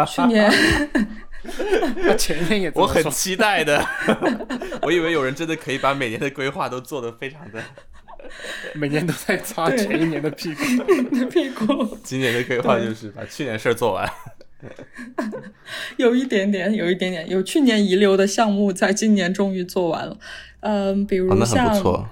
[0.06, 0.50] 去年。
[2.16, 3.84] 前年也，我很期待的。
[4.80, 7.60] 我以为有人真的可以把每年的规划都做得非常的，
[8.74, 10.62] 每年都在擦前一年的屁股。
[11.28, 11.98] 屁股。
[12.02, 14.10] 今年的规划就是把去年事儿做完。
[15.98, 20.16] 有一点点，有一点点，有去年遗留的项目，在今年终于做完了。
[20.60, 22.08] 嗯，比如像。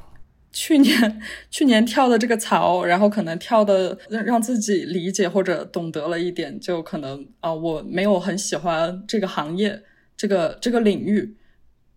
[0.52, 9.82] 去年去年跳的这个槽，然后可能跳的让让自己理解或者懂得了一点，就可能啊，我没有很喜欢这个行业，
[10.16, 11.36] 这个这个领域，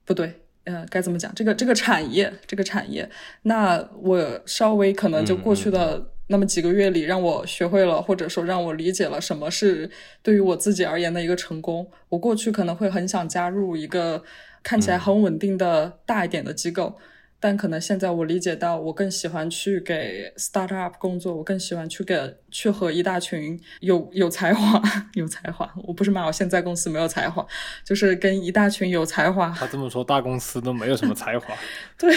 [0.06, 1.34] 不对，呃，该怎么讲？
[1.34, 3.10] 这个这个产业，这个产业，
[3.42, 9.90] 那我稍微可能就过去的那么几个月里，让我学会了，或者说让我理解了什么是
[10.22, 11.90] 对于我自己而言的一个成功。
[12.10, 14.24] 我过去可能会很想加入一个
[14.62, 17.00] 看起来很稳定的大一点的机构。
[17.46, 24.82] 但可能现在我理解到，我更喜欢去给 startup 工作，我更喜欢去给去和一大群有有才华、
[25.16, 25.70] 有才华。
[25.84, 27.46] 我不是骂我现在公司没有才华，
[27.84, 29.54] 就是跟一大群有才华。
[29.60, 31.54] 他这么说，大公司都没有什么才华。
[32.00, 32.16] 对，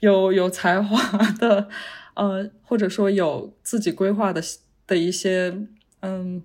[0.00, 1.66] 有有才华的，
[2.12, 4.42] 呃，或者说有自己规划的
[4.86, 5.56] 的一些，
[6.02, 6.42] 嗯，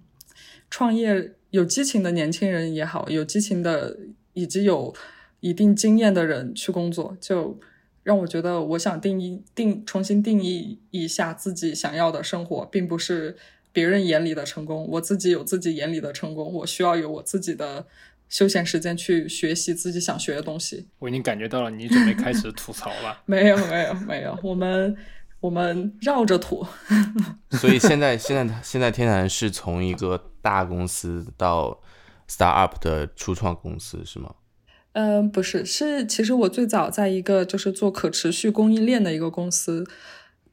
[0.69, 3.97] 创业有激情的年轻人也好，有激情的
[4.31, 4.95] 以及有
[5.41, 7.59] 一定经验的人去工作，就。
[8.05, 13.35] 让我觉得，我想定义定重新定义一下自己想要的生活，并不是
[13.73, 14.87] 别人眼里的成功。
[14.91, 17.87] 我自己有自己眼里的成功，我需要有我自己的
[18.29, 20.85] 休闲时间去学习自己想学的东西。
[20.99, 23.19] 我已经感觉到了，你准备开始吐槽了。
[23.25, 24.95] 没有，没有，没有，我们
[25.39, 26.63] 我们绕着吐。
[27.57, 31.81] 所以现在，现在，现在天然是从一个大公司到
[32.29, 34.31] startup 的初创公司，是吗？
[34.95, 39.85] 嗯，不是，是其实我最早在一个就是做可持续供应链的一个公司，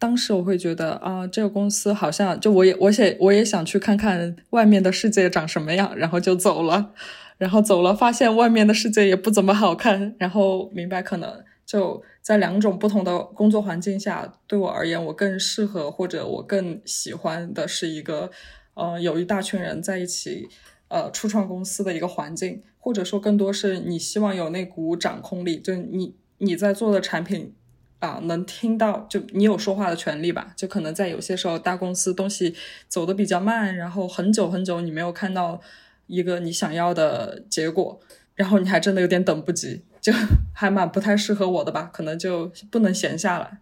[0.01, 6.91] 当时我会觉得啊，这个公司好像就我也我也我也想去看看外面的世界长什么样，然后就走了，
[7.39, 18.29] 然后走了，发现外面的世界也不怎么好看，然后明白可能就在两种不同的工作环境下，对我而言，我更适合或者我更喜欢的是一个，
[18.75, 20.49] 呃，有一大群人在一起。
[20.89, 27.55] 呃初创公司的一个环境，或者说更多是你希望有那股掌控力，就你你在做的产品
[28.01, 30.53] 啊，能听到就你有说话的权利吧。
[30.57, 32.53] 就可能在有些时候大公司东西
[32.89, 35.61] 走的比较慢，然后很久很久你没有看到
[36.09, 38.01] 一个你想要的结果，
[38.35, 40.13] 然后你还真的有点等不及，就
[40.53, 43.59] 还蛮不太适合我的吧，可能就不能闲下来。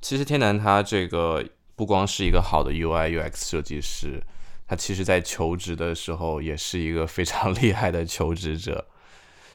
[0.00, 1.44] 其实天南他这个
[1.76, 4.22] 不光是一个好的 UI UX 设计师，
[4.66, 8.86] 他其实在求职的时候也是一个非常 厉害的求职者。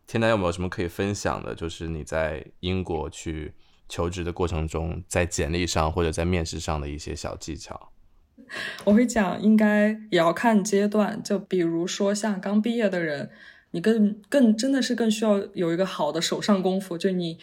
[0.08, 1.54] 天南有没有什么可以分享的？
[1.54, 3.54] 就是你在英国去
[3.88, 7.91] 求职的过程中，在简历上或者在面试上的一些小技巧。
[8.86, 11.22] 我会讲，应该也要看阶段。
[11.22, 13.30] 就比如说像刚毕业的人，
[13.72, 17.39] 你更更真的是更需要有一个好的手上功夫，就你。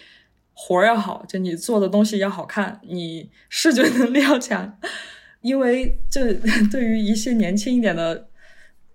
[0.58, 4.78] 活儿要好，就你做的东西要好看，你视觉能力要强，
[5.46, 6.34] 因为这
[6.72, 8.26] 对于一些年轻一点的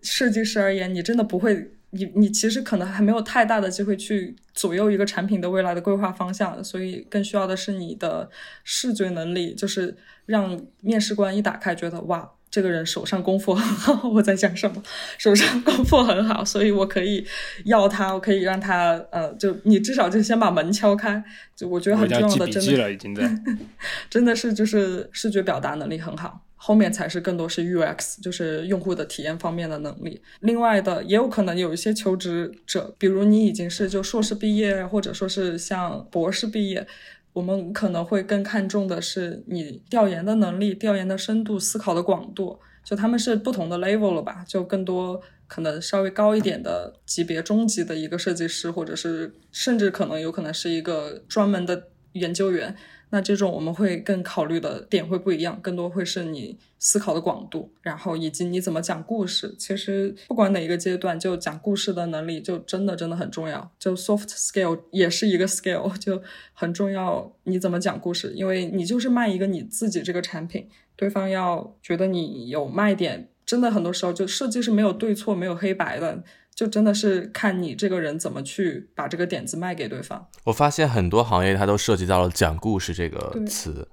[0.02, 8.30] 设计师而言，你真的不会，你你其实可能还没有太大的机会去左右一个产品的未来的规划方向，所以更需要的是你的
[8.66, 12.30] 视觉能力，就是让面试官一打开觉得哇。
[12.52, 14.84] 这个人手上功夫很好， 我在讲什么？
[15.18, 17.26] 手上功夫很好，所以我可以
[17.64, 21.24] 要他，我可以让他，呃，就你至少就先把门敲开。
[21.56, 23.32] 就我觉得很重要的，真的，已经在，
[24.10, 30.22] 真的是就是视觉表达能力很好，后面才是更多是 UX，就是用户的体验方面的能力。
[30.42, 36.86] 另外的也有可能有一些求职者，比如你已经是就硕士毕业，或者说是像博士毕业。
[37.34, 44.44] 我们可能会更看重的是你调研的能力、调研的深度、思考的广度，就他们是不同的 level 了吧？
[44.48, 52.76] 就更多可能稍微高一点的级别、中级的一个设计师，或者是甚至可能有可能是一个专门的研究员。
[53.12, 59.54] 那这种我们会更考虑的点会不一样，更多会是你思考的广度，然后以及你怎么讲故事。
[59.60, 63.72] 其实不管哪一个阶段，就讲故事的能力就真的真的很重要。
[63.78, 66.22] 就 soft skill 也是一个 skill， 就
[66.54, 67.32] 很重要。
[67.44, 68.34] 你怎么讲故事？
[68.34, 76.24] 因为你就是卖一个你自己这个产品，对方要觉得你有卖点，真的很多时候就设计是没有对错，没有黑白的。
[76.56, 80.26] 就真的是看你这个人怎么去把这个点子卖给对方。
[80.46, 83.90] 我发现很多行业它都涉及到了讲故事这个词，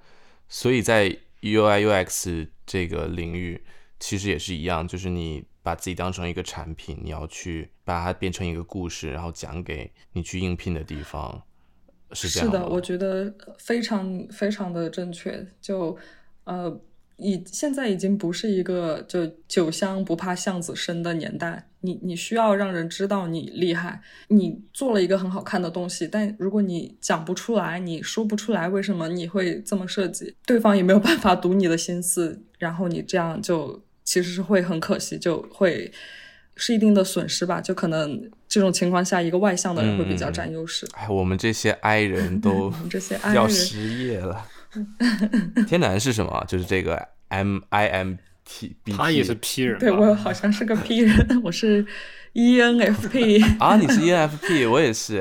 [0.49, 1.09] 所以在
[1.41, 3.61] UI UX 这个领域
[3.99, 11.43] 其实也是一样，就是你把自己当成一个产品，你要去把它变成一个故事，然后讲给你去应聘的地方，
[12.13, 12.49] 是这样。
[12.49, 15.45] 是的，我觉得非常非常的正确。
[15.61, 15.99] 就
[16.45, 16.81] 呃。
[17.19, 35.93] 已现在已经不是一个就酒香不怕巷子深的年代，你你需要让人知道你厉害，你做了一个很好看的东西，但如果你讲不出来，你说不出来为什么你会这么设计，对方也没有办法读你的心思，然后你这样就其实是会很可惜，就会
[36.55, 40.87] 是一定的损失吧，就可能这种情况下，一个外向的人会比较占优势。
[40.93, 44.47] 哎，我们这些 I 人都 这些要失业了。
[45.67, 46.45] 天南是什么？
[46.49, 48.15] 就是这个 M I M
[48.45, 49.79] T B，他也是 P 人。
[49.79, 51.87] 对我好像是个 P 人，我是
[52.33, 55.19] E N F P 啊，你是 E N F P，我也是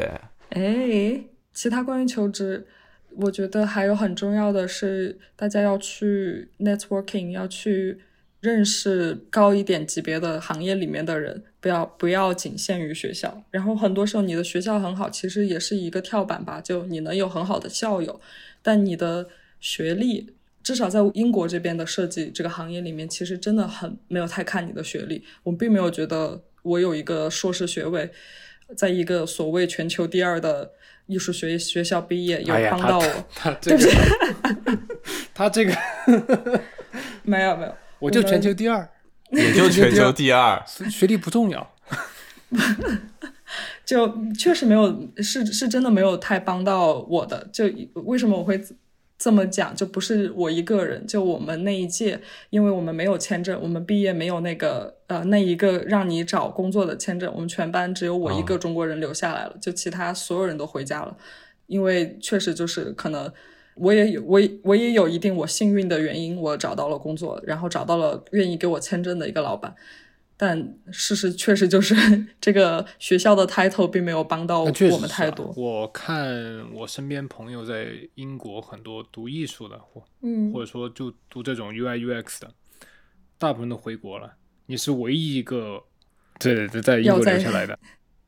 [0.50, 1.22] 哎。
[1.54, 2.68] 其他关于求职，
[3.16, 8.00] 我觉得还有很重要的是，大家要去 networking，要去
[8.42, 13.44] 认识高一点级别的行业里面的人，不要不要仅限于学校。
[13.50, 18.22] 然后很多时候你的学校很好，其实也是一个跳板吧，就你能有很好的校友。
[18.62, 19.28] 但你的
[19.60, 25.24] 学历，至少在英国这边的设计这个行业里面，其实真的很没有太看你的学历。
[25.44, 28.12] 我并没有觉得我有一个硕士学位，
[28.76, 30.72] 在一个所谓全球第二的
[31.06, 33.26] 艺术学学校毕业，有帮到我。
[33.34, 34.80] 他 这个，
[35.34, 35.74] 他这个
[37.24, 38.90] 没有没有，我就全球第二，
[39.32, 41.76] 也就全球第二，学历不重要。
[43.86, 47.48] 就确实没有，是是真的没有太帮到我的。
[47.54, 48.62] 就为什么我会
[49.18, 49.76] 这么讲？
[49.76, 52.20] 就不是我一个人，就我们那一届，
[52.52, 61.18] 因为我们没有签证，我们毕业没有那个呃那一个让你找工作的签证，我们全班只有我一个中国人留下来了，就其他所有人都回家了。
[61.66, 63.30] 因为确实就是可能
[63.76, 69.74] 我也有我我也有一定我幸运的原因，我找到了工作，然后找到了愿意给我签证的一个老板。
[70.40, 71.96] 但事实确实就是，
[72.40, 75.52] 这个学校的 title 并没有帮到我们太多。
[75.58, 82.52] 我看我身边朋友在英国很多读艺术的，或嗯，或者说就读这种 UI UX 的，
[83.40, 84.36] 大部分都回国了。
[84.68, 85.82] 你是唯一一个
[86.40, 87.80] 对对在英国留下来的。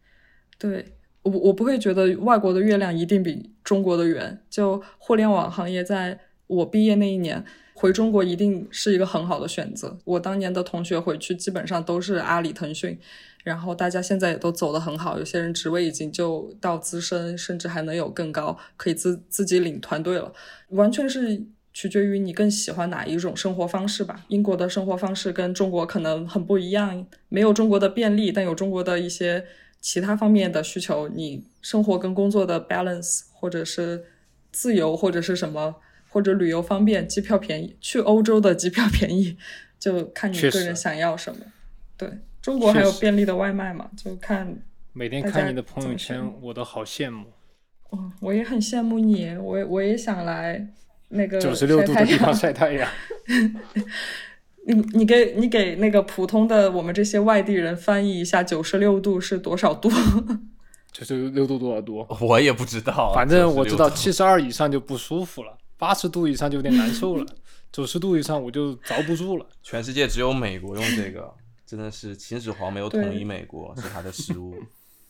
[0.58, 4.44] 对我我不会觉得外国的月亮一定比中国的圆。
[4.50, 7.46] 就互联网行业，在我毕业那一年。
[7.80, 9.98] 回中国一定是一个很好的选择。
[10.04, 13.00] 我当年的同学回去基本上都是阿里、腾讯，
[13.46, 20.34] 然后大家现在也都走得很好，有些人职位已经就到资深，甚至还能有更高，可以自自己领团队了，
[20.72, 21.46] 完全是。
[21.72, 24.26] 取决于你更喜欢哪一种生活方式吧。
[24.28, 29.46] 英国的生活方式跟中国可能很不一样，没有中国的便利，但有中国的一些
[29.80, 31.08] 其他方面的需求。
[31.08, 34.04] 你生活跟工作的 balance，或者是
[34.52, 35.76] 自由，或者是什么，
[36.10, 39.38] 或者旅游方便，机票便宜，去欧洲的机票便宜，
[39.80, 41.40] 就看你个人想要什么。
[41.96, 42.10] 对
[42.42, 43.90] 中国还有便利的外卖嘛？
[43.96, 44.58] 就看
[44.94, 47.28] 每天看你的朋友圈，我都好羡慕。
[47.90, 50.68] 哦，我也很羡慕你，我我也想来。
[51.12, 52.88] 那个九十六度的地方晒太阳，
[54.68, 59.90] 你你给你给那个普通的我们这些外地人翻译一下，九十六度是多少度？
[60.92, 62.06] 九十六度多少度？
[62.22, 67.26] 我也不知道，反正我知道七十二以上就不舒服了，八十度以上就有点难受了，
[67.72, 69.48] 九十度以上我就着不住了。
[69.64, 71.34] 全世界只有美国用这个，
[71.66, 74.62] 真的是秦始皇没有统一美国是他的失误。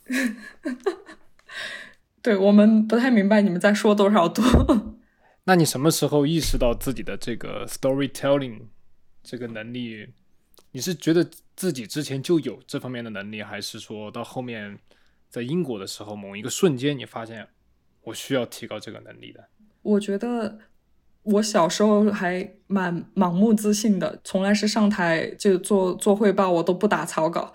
[2.21, 4.43] 对我们不太明白你们在说多少度。
[5.45, 8.67] 那你什么时候意识到自己的这个 storytelling
[9.23, 10.07] 这个能力？
[10.71, 14.77] 你是觉得自己之前就有这方面的能力，还是说到后面
[15.29, 17.47] 在英国的时候某一个瞬间你发现
[18.03, 19.43] 我需要提高这个能力的？
[19.81, 20.59] 我觉得
[21.23, 27.53] 我小时候还蛮盲目自信的，从来是上台就做做汇报，我都不打草稿。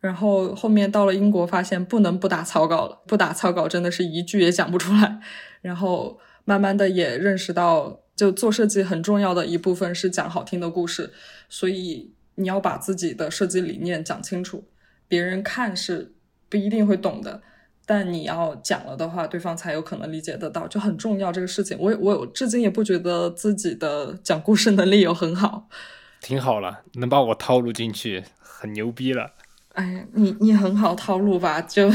[0.00, 5.20] 然后后面到了英国，发现不能不打草稿了，不打草稿真的是一句也讲不出来。
[5.62, 6.18] 然后。
[6.48, 11.12] 慢慢的也认识到，就做设计很重要的一部分是讲好听的故事，
[11.48, 14.62] 所以你要把自己的设计理念讲清楚，
[15.08, 16.14] 别人看是
[16.48, 17.42] 不一定会懂的，
[17.86, 21.78] 但你要讲了的话，对方才有可能理解得到，就很重要这个事情。
[21.80, 25.68] 我我至今也不觉得自己的讲故事能力有很好，
[26.20, 29.30] 挺好了，能把我套路进去，很牛逼了。
[29.74, 31.62] 哎，你你很好套路吧？
[31.62, 31.88] 就。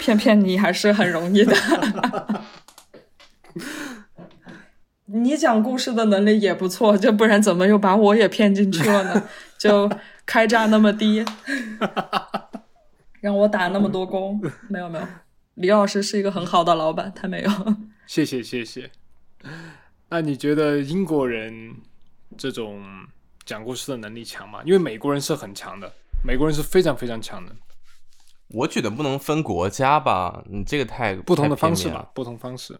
[0.00, 1.54] 骗骗你还是很容易的，
[5.06, 9.22] 你讲故事的能力也不错，就不然怎么又把我也骗进去了呢？
[9.56, 9.88] 就
[10.26, 11.24] 开价那么低，
[13.26, 15.06] 让我打那么多工，没有没有，
[15.54, 17.50] 李老师是一个很好的老板，他没有。
[18.06, 18.88] 谢谢谢谢。
[20.08, 21.74] 那你觉得英国人
[22.38, 22.84] 这种
[23.44, 24.60] 讲故事的能力强吗？
[24.64, 25.92] 因为美国人是很强的，
[26.24, 27.50] 美国人是非常非常强的。
[28.50, 32.78] 我觉得不能分国家吧，你这个太不同的方式吧，不同方式。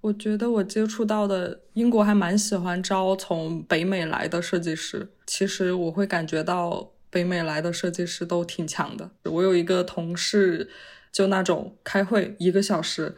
[0.00, 9.08] 我觉得我接触到的英国还蛮喜欢招从北美来的设计师，其实我会感觉到北美来的设计师都挺强的。
[9.22, 10.68] 我有一个同事，
[11.10, 13.16] 就那种开会一个小时，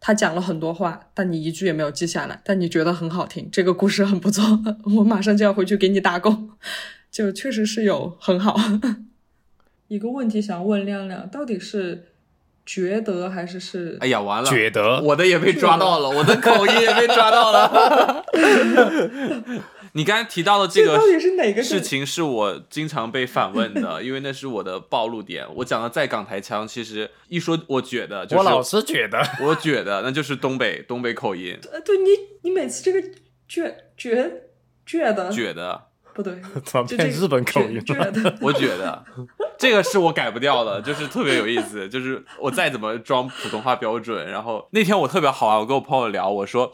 [0.00, 4.42] 他讲了很多话，但你一句也没有记下来，但你觉得很好听，这个故事很不错，
[4.96, 6.50] 我马上就要回去给你打工，
[7.12, 8.56] 就确实是有很好。
[9.86, 12.06] 一个问题想问亮亮，到底是
[12.66, 13.96] 觉得还是是？
[14.00, 18.24] 哎呀，完了，觉得我的也被抓到了，我的口音也被抓到了。
[19.92, 24.02] 你刚才提到的这个到底是哪个事情是我经常被反问的？
[24.02, 25.46] 因为那是我的暴露点。
[25.56, 31.58] 我讲的在港台腔，其实一说我觉得，我老是觉得，我觉得那就是东北东北口音。
[31.72, 32.10] 呃，对你，
[32.42, 33.00] 你每次这个
[33.48, 34.42] 觉觉
[34.84, 35.84] 觉得觉得。
[36.14, 36.34] 不对，
[36.66, 38.36] 怎么变日本口音了？
[38.40, 39.04] 我觉得
[39.56, 41.88] 这个是我改不掉的，就是特别有意思。
[41.88, 46.72] 就是我再怎么装普通话标准，然后那天我特别好玩，我跟我朋友聊，我说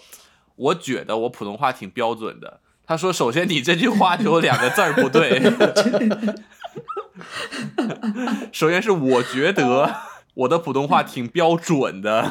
[0.56, 2.60] 我觉得我普通话挺标准的。
[2.86, 5.40] 他说：“首先你这句话就有两个字儿不对，
[8.52, 9.94] 首先是我觉得。”
[10.34, 12.28] 我的普通话挺标准的，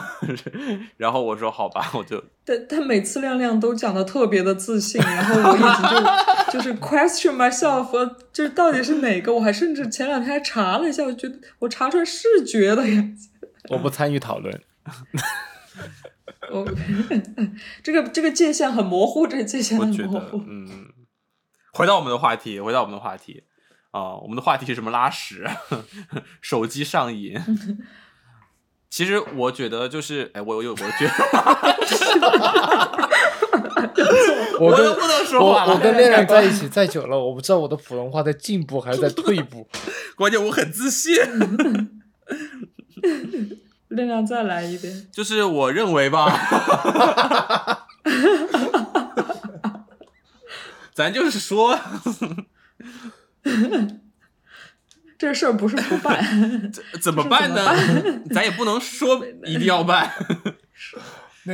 [0.98, 2.22] 然后我说好吧，我就。
[2.44, 9.34] 但但每次亮亮都讲的特别的自信，然后我一直就 就是 question myself，就是到底是哪个？
[9.34, 13.02] 我还甚至前两天还查了一下，我觉得我查出来是觉得呀。
[13.70, 14.62] 我不参与讨论。
[16.54, 16.66] 我
[17.84, 20.42] 这个这个界限很模糊，这个界限很模糊。
[20.48, 20.88] 嗯，
[21.74, 23.44] 回到我们的话题，回到我们的话题。
[23.92, 24.90] 啊，我们的话题是什么？
[24.90, 25.48] 拉屎，
[26.42, 27.40] 手机上瘾。
[28.90, 31.14] 其实我觉得就是，哎，我有，我觉得，
[34.60, 35.74] 我都不能说话了。
[35.74, 39.68] 我跟恋人在一起再久了，我不知道我的普通话在进步还是在退步。
[40.16, 41.16] 关键我很自信。
[43.96, 45.08] 恋亮再来一遍。
[45.12, 46.28] 就是我认为吧，
[50.94, 51.80] 咱就是说。
[55.18, 56.22] 这事儿不是不办，
[56.72, 57.74] 怎怎么办呢？
[58.34, 60.12] 咱也不能说一定要办，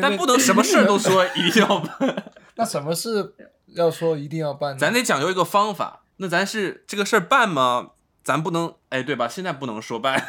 [0.02, 2.32] 但不能什么事儿都说一定要办。
[2.58, 3.36] 那什么事
[3.76, 4.80] 要说一定要办呢？
[4.80, 6.02] 咱得讲究一个方法。
[6.18, 7.92] 那咱是这个事儿办吗？
[8.24, 9.28] 咱不能，哎，对吧？
[9.28, 10.26] 现在不能说办，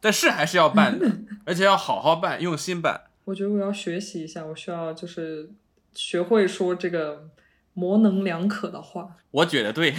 [0.00, 1.06] 但是还是要办的，
[1.44, 3.02] 而且要好好办，用心办。
[3.24, 5.50] 我觉得我要学习一下，我需要就是
[5.94, 7.28] 学会说这个
[7.74, 9.16] 模棱两可的话。
[9.30, 9.94] 我觉得对，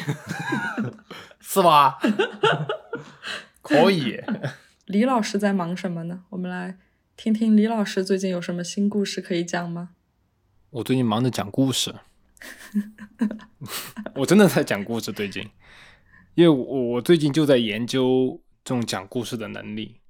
[1.40, 2.00] 是吧？
[3.62, 4.22] 可以。
[4.88, 6.24] 李老师在忙什么呢？
[6.30, 6.78] 我们来
[7.16, 9.92] 听听李老师最近有什么新故事可以讲吗？
[10.72, 11.94] 我最近忙着讲故事，
[14.16, 15.14] 我真的在讲故事。
[15.14, 15.50] 最近，
[16.36, 20.02] 因为我我最近就在研究这种讲故事的能力，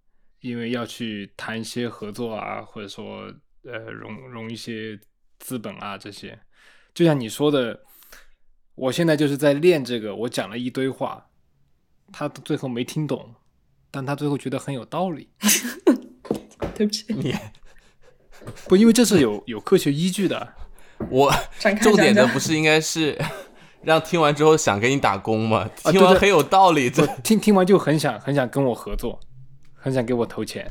[0.44, 3.34] 因为要去谈一些合作啊，或者说
[3.64, 5.00] 呃融融一些
[5.40, 6.38] 资本啊这些。
[6.94, 7.80] 就像你说的，
[8.76, 10.14] 我现在就是在练这个。
[10.14, 11.30] 我讲了一堆话，
[12.12, 13.34] 他最后没听懂，
[13.90, 15.30] 但他最后觉得很有道理。
[16.76, 17.34] 对不起，你
[18.68, 20.56] 不，因为这是有有科学依据的。
[21.10, 21.34] 我
[21.82, 23.18] 重点的不是应该是
[23.82, 25.70] 让听完之后想给你打工吗？
[25.86, 26.92] 听完很有道理，
[27.24, 29.18] 听听完就很想很想跟我合作，
[29.84, 30.66] 很想给我投钱。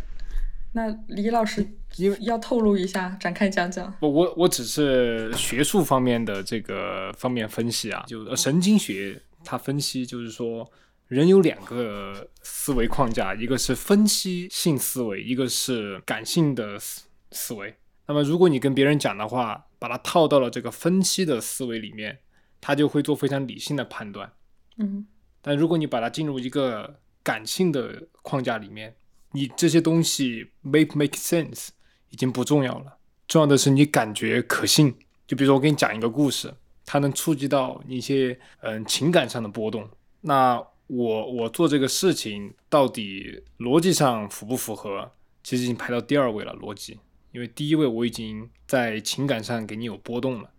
[0.73, 3.95] 那李老师因为要透露一下，展开讲讲。
[4.01, 10.67] 我我我只是学术方面的这个方面分析啊，就呃神经学它分析就是说，
[11.09, 17.03] 人有两个思维框架，一个是分析性思维，一个是感性的思
[17.33, 17.75] 思维。
[18.07, 22.19] 那么如果你跟别人讲的话，把它套到了这个分析的思维里面，
[22.63, 24.33] 他就会做非常理性的判断。
[24.79, 25.07] 嗯
[25.43, 28.95] 但如果你把它进入一个感性的框架里面，
[29.33, 31.69] 你这些东西 make make sense
[32.11, 34.95] 已经不重要了，重要的是你感觉可信。
[35.27, 36.55] 就比如说我给你讲一个故事，
[36.85, 39.89] 它能触及到你一些嗯情感上的波动。
[40.21, 45.11] 那我我做这个事情到底逻辑上符不符合？
[45.43, 47.01] 其实已经排到第二位了，逻辑，
[47.33, 50.51] 因为第一位我已经在情感上给你有波动了，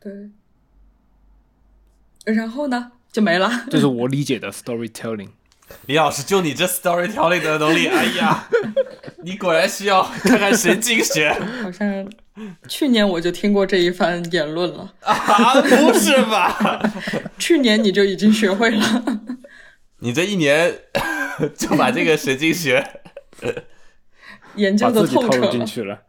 [0.00, 0.12] 对。
[2.24, 3.48] 然后呢，就没了。
[3.70, 5.30] 这是我理解的 storytelling。
[5.86, 8.48] 李老师，就你这 storytelling 的能力，哎呀，
[9.24, 11.30] 你果然需要看看神经学
[11.62, 12.10] 好像
[12.68, 14.94] 去年我就听过这一番言论了。
[15.00, 15.60] 啊？
[15.62, 16.80] 不是吧？
[17.38, 19.04] 去年你就已经学会了。
[20.00, 20.78] 你这一年
[21.56, 22.86] 就把这个神经学，
[24.54, 26.04] 研究的透彻了。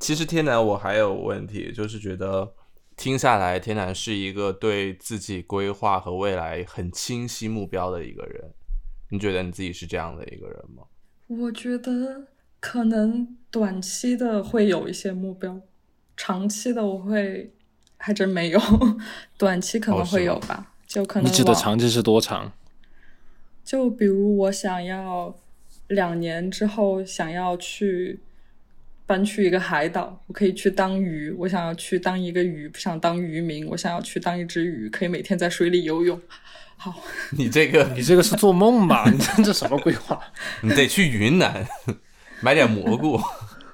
[0.00, 2.54] 其实天南我还有问题，就是觉得
[2.96, 8.52] 听下来，天南是一个对自己规划和未来很清晰目标的一个人。
[9.10, 10.84] 你觉得你自己是这样的一个人吗？
[11.26, 12.26] 我觉得
[12.60, 15.60] 可能短期的会有一些目标，
[16.16, 17.52] 长期的我会
[17.96, 18.60] 还真没有，
[19.36, 22.52] 短期可能会有吧，就可能你指的长期是多长？
[23.64, 25.34] 就比如我想要
[25.88, 28.20] 两年之后想要去
[29.12, 36.18] 搬去一个海岛，我可以去当鱼，我想要去当一个鱼，不想当渔民，我想要去当一只鱼，可以每天在水里游泳。
[36.78, 36.94] 好，
[37.32, 39.04] 你这个你这个是做梦吧？
[39.12, 40.18] 你这这什么规划？
[40.62, 41.68] 你得去云南
[42.40, 43.20] 买点蘑菇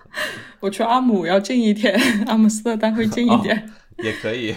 [0.59, 1.95] 我去阿姆要近一点，
[2.27, 3.71] 阿姆斯特丹会近一点。
[4.03, 4.57] 也可以。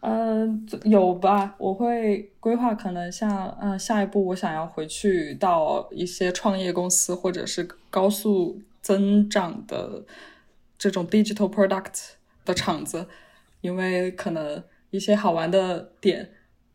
[0.00, 1.54] 嗯、有吧？
[1.58, 10.06] 我会规划，可能像嗯、呃下一步我想要回去到一些创业公司，或者是高速增长的
[10.78, 12.12] 这种 digital product
[12.46, 13.06] 的厂子，
[13.60, 16.30] 因为可能一些好玩的点，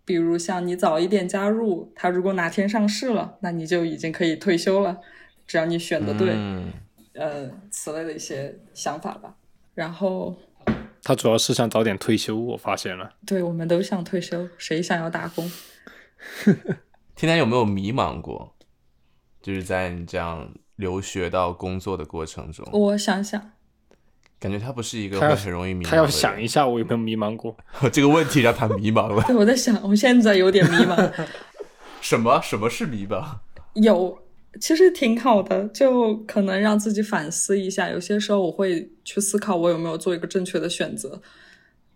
[0.05, 5.01] 比如像你早一点加入，它如果哪天上市了，那你就已经可以退休了，
[5.47, 6.71] 只要你选的对，嗯，
[7.13, 9.35] 呃，此类的一些想法吧。
[9.73, 10.35] 然后，
[11.01, 13.15] 他主要是想早点退休，我发现了。
[13.25, 15.51] 对我们都想退休，谁想要打工？
[17.17, 18.55] 天天有没有迷茫过？
[19.41, 23.51] 就是在你这样留学到工作的过程中，我想想，
[24.39, 25.91] 感觉他不是一个会很容易迷茫的人。
[25.91, 27.55] 他要想一下，我有没有迷茫过？
[27.91, 29.23] 这个问题让他迷茫了。
[29.27, 31.11] 对我在想，我现在有点迷茫。
[32.01, 32.41] 什么？
[32.41, 33.23] 什么是迷茫？
[33.75, 34.19] 有，
[34.59, 37.89] 其实挺好的，就可能让自己反思一下。
[37.89, 41.21] 有些时候我会去思考，我有没有做一个正确的选择，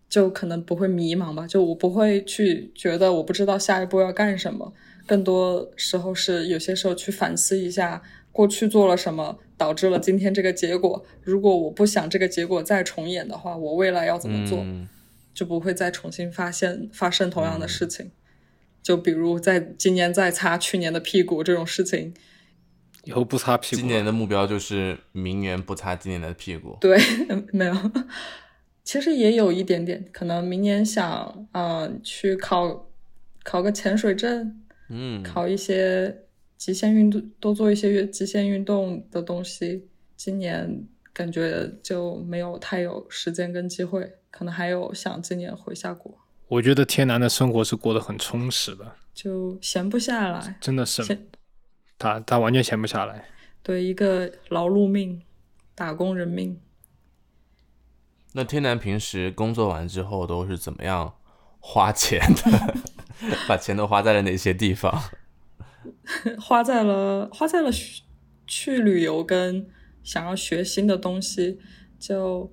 [0.07, 1.45] 就可能不会迷茫吧。
[1.45, 4.73] 就我不会去觉得我不知道下一步要干什么，
[5.05, 8.01] 更多时候是有些时候去反思一下
[8.38, 11.04] 过去做了什么，导致了今天这个结果。
[11.24, 14.60] 如果我不想这个结果再重演的话，我未来要怎么做？
[14.60, 14.88] 嗯
[15.34, 18.12] 就不会再重新发现发生同样的事情。
[18.82, 22.14] 就比如在今年再擦去年的屁股这种事情，
[23.04, 23.82] 以后不擦屁股。
[23.82, 26.78] 今年的目标就是明年不擦今年的屁股。
[26.82, 26.98] 对，
[27.54, 27.76] 没有。
[28.84, 32.88] 其实也有一点点，可能明年想，嗯、去考
[33.44, 34.60] 考个潜水证，
[34.90, 36.24] 嗯，考一些
[36.58, 39.88] 极限运动，多做一些极限运动的东西。
[40.16, 40.84] 今年
[41.14, 50.58] 感觉就没有太有时间跟机会，可能还有想今年回下国，我觉得天南的生活是过得很充实的，就闲不下来。
[50.60, 51.03] 真的是
[51.99, 53.30] 他他完全闲不下来。
[53.62, 55.22] 对一个劳碌命，
[55.76, 56.60] 打工人命。
[58.34, 61.16] 那天南平时工作完之后都是怎么样
[61.60, 62.76] 花钱的？
[63.47, 64.99] 把钱都花在了哪些地方？
[66.39, 67.70] 花在了花在了
[68.45, 69.68] 去旅游跟
[70.03, 71.60] 想要学新的东西，
[71.99, 72.51] 就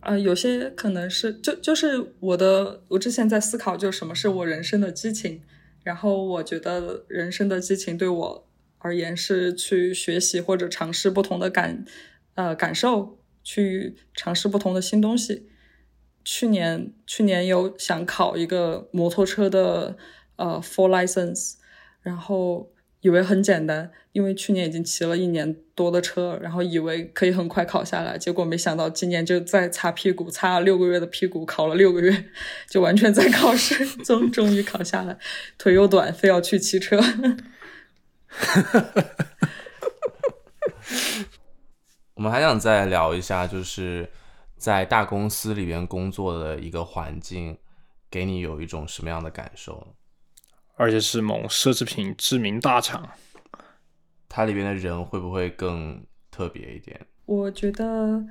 [0.00, 5.42] 呃有些可能是就就是我的我之前在思考，就什么是我人生的激情，
[5.82, 8.48] 然后我觉得人生的激情对我
[8.78, 11.84] 而言是去学习或者尝试不同的感
[12.34, 15.48] 呃感受，去尝试不同的新东西。
[16.24, 19.96] 去年去年有想考一个摩托车的
[20.36, 21.56] 呃 full license，
[22.00, 22.72] 然后
[23.04, 32.24] 以为很简单，因为去年已经骑了一年多的车，然后以为可以很快考下来，结果没想到今年就在擦屁股，擦了六个月的屁股，考了六个月，
[32.66, 35.18] 就完全在考试 中终于考下来，
[35.58, 36.98] 腿又短，非要去骑车。
[42.14, 44.08] 我们还想再聊一下，就是
[44.56, 47.58] 在大公司里边工作的一个环境，
[48.10, 49.94] 给你有一种什么样的感受？
[50.76, 53.08] 而且是某奢侈品知名大厂，
[54.28, 57.00] 它里边的人会不会更特别一点？
[57.26, 58.24] 我觉得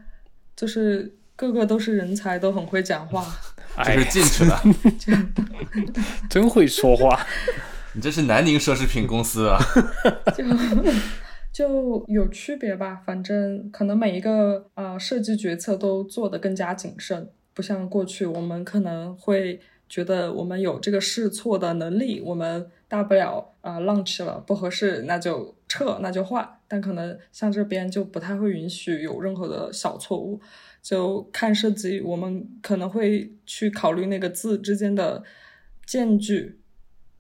[0.56, 3.26] 就是个个都是人才，都很会讲话，
[3.76, 4.62] 哎就是，进去了，
[6.30, 7.26] 真会说话。
[7.96, 9.60] 你这是南宁奢侈品公司啊！
[10.36, 10.44] 就
[11.54, 13.02] 就有区别吧。
[13.06, 19.60] 反正可能每一个呃设计决策都做得更加谨慎，不像过去我们可能会
[19.94, 30.42] 觉得我们有这个试错的能力，我们大不了啊、呃 launch 了不合适那就撤那就换，但可能像这边就不太会允许有任何的小错误。
[30.82, 35.24] 就看设计，我们可能会去考虑那个字之间的
[35.86, 36.58] 间距，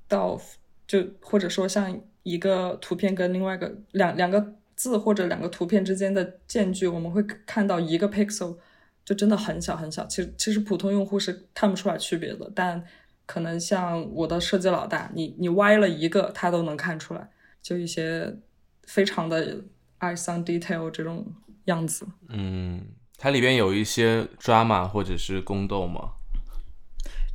[0.07, 0.41] 到
[0.87, 8.57] 就或者说像一个图片跟另外一个两两个字或者两个图片之间的间距，我们会看到一个 pixel，
[9.05, 10.05] 就真的很小很小。
[10.07, 12.83] 其实其实普通用户是看不出来区别的，但
[13.25, 17.29] 可能像我的设计老大，你你歪了一个，他都能看出来，
[17.61, 18.37] 就一些
[18.83, 19.61] 非常的
[19.99, 21.25] eye on detail 这种
[21.65, 22.05] 样子。
[22.29, 22.85] 嗯，
[23.17, 26.11] 它里边有一些 drama 或者是宫斗吗？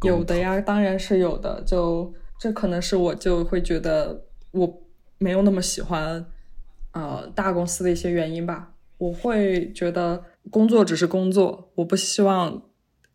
[0.03, 1.63] 有的呀，当然是有的。
[1.67, 4.83] 就这可能是我就会觉得我
[5.19, 6.25] 没有那么喜欢
[6.93, 8.75] 呃大公司的一些原因吧。
[8.99, 12.63] 我会觉得工作只是工作，我不希望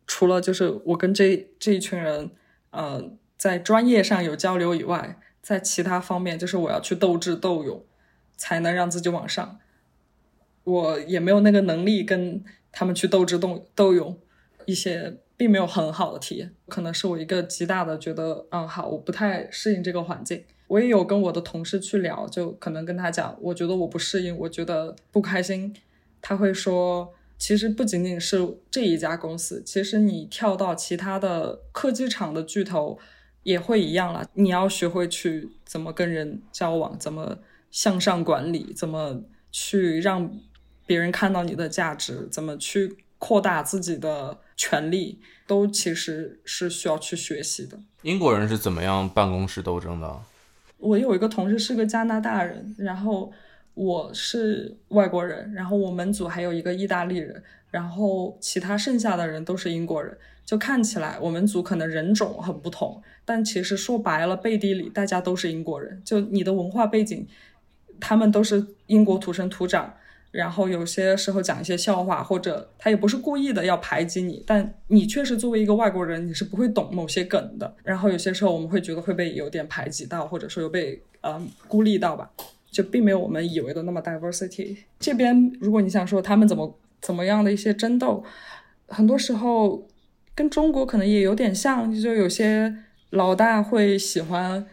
[0.06, 2.30] 除了就是我跟这这一群人
[2.70, 7.84] 呃在专业上有交流以外，在其他方面就是我要去斗智斗勇，
[8.36, 9.58] 才能让自己往上。
[10.64, 14.18] 我也没有那个能力跟他们去斗智斗斗勇，
[14.64, 20.44] 一些并没有很好的体验，可能是我一个极大的觉得，嗯，好，我不太适应这个环境。
[20.68, 25.74] 我也有跟我的同事去聊，就可能跟他讲，我觉得我不适应，我觉得不开心。
[26.22, 32.98] 他会说，其实不仅仅是这一家公司，其实你跳到其他的科技厂的巨头
[33.42, 34.26] 也会一样啦。
[34.34, 37.38] 你要学会去怎么跟人交往，怎么
[37.70, 39.22] 向上管理，怎么
[39.52, 40.30] 去让
[40.86, 47.78] 别人看到你的价值，怎么去扩大自己的权利，都其实是需要去学习的。
[48.02, 50.20] 英国人是怎么样办公室斗争的？
[50.78, 53.32] 我有一个同事是个加拿大人，然后
[53.74, 60.16] 我是外国人，然后我们组还有一个意大利人，然后其他剩下的人都是英国人。
[60.44, 66.00] 就看起来我们组可能人种很不同，但其实说白了，背地里大家都是英国人。
[66.04, 67.26] 就你的文化背景，
[67.98, 69.94] 他们都是英国土生土长。
[70.30, 77.72] 然后有些时候讲一些笑话，或者他也不是故意的要排挤你，但你确实作为一个外国人，你是不会懂某些梗的。
[77.84, 82.28] 然后有些时候我们会觉得会被有点排挤到，或者说有被呃孤立到吧，
[82.74, 84.76] 就并没有我们以为的那么 diversity。
[84.98, 88.24] 这边如果你想说他们怎么怎么样的一些争斗，
[88.88, 89.86] 很多时候
[90.34, 92.76] 跟中国可能也有点像，就有些
[93.10, 94.66] 老大会喜欢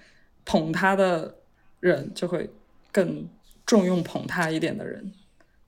[0.44, 1.36] 捧他的
[1.80, 2.50] 人，就会
[2.92, 3.30] 更
[3.66, 5.14] 重用捧他一点的人。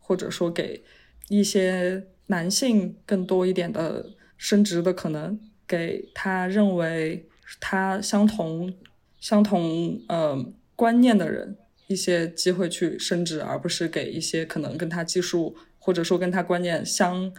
[0.05, 0.83] 或者说给
[1.29, 4.05] 一些男性更多一点的
[4.37, 7.25] 升职的可能，给他认为
[7.61, 8.73] 他相同
[9.19, 11.55] 相同呃观念的人
[11.93, 17.31] 一些机会去升职，而不是给一些可能跟他技术或者说跟他观念相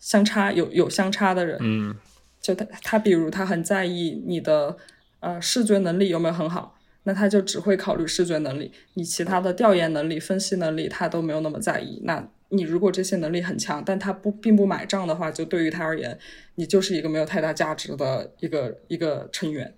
[0.00, 1.58] 相差有有相差的人。
[1.60, 1.94] 嗯，
[2.40, 4.76] 就他他比如他很在意你的
[5.20, 6.74] 呃视觉能力有没有很好。
[7.04, 12.02] 那他就只会考虑视觉能力，你其他的调研能力、分析能力他都没有那么在意。
[12.04, 16.18] 那你如果这些能力很强，但他不并不买账的话，就对于他而言，
[16.56, 19.74] 你就是一个没有太大价值的一个一个成员，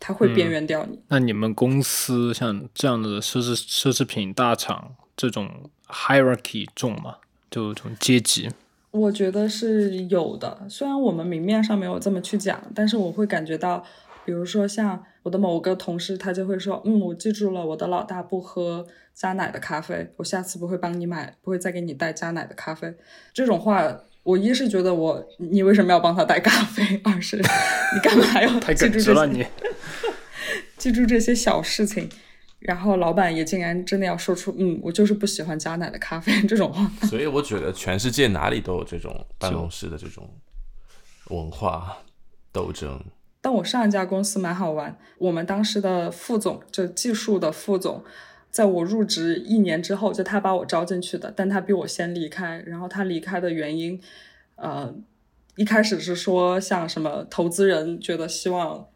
[0.00, 0.98] 他他会边缘掉你。
[1.08, 7.16] 那你们公司像这样的奢侈奢侈品大厂，这种 hierarchy 重吗？
[7.50, 8.48] 就这种阶级？
[8.90, 13.84] 我觉得是有的，虽然我们明面上没有这么去讲，但是我会感觉到，
[14.24, 18.84] 比如说像我的某个同事，他就会说，嗯，我记住了，我的老大不喝
[19.14, 22.92] 加奶的咖啡，我下次不会帮你买，不会再给你带加奶的咖啡。
[23.32, 23.84] 这种话，
[24.24, 27.00] 我一是觉得我，你为什么要帮他带咖啡？
[27.04, 29.46] 二是你干嘛要太记住了你。
[30.80, 32.08] 记住这些小事情，
[32.58, 36.90] 然后老板也竟然真的要说出，嗯，我就是不喜欢加奶的咖啡这种话。
[37.06, 40.28] 所以我觉得全世界哪里都有这种办公室的这种
[41.28, 41.98] 文化
[42.50, 42.98] 斗争。
[43.42, 48.02] 但我上一家公司蛮好玩，我们当时的副总，就技术的副总，
[48.50, 52.62] 在我入职一年之后，就他把我招进去的，但他比我先离开。
[52.66, 54.00] 然后他离开的原因，
[54.56, 54.94] 呃，
[55.56, 58.86] 一开始是说像什么投资人觉得希望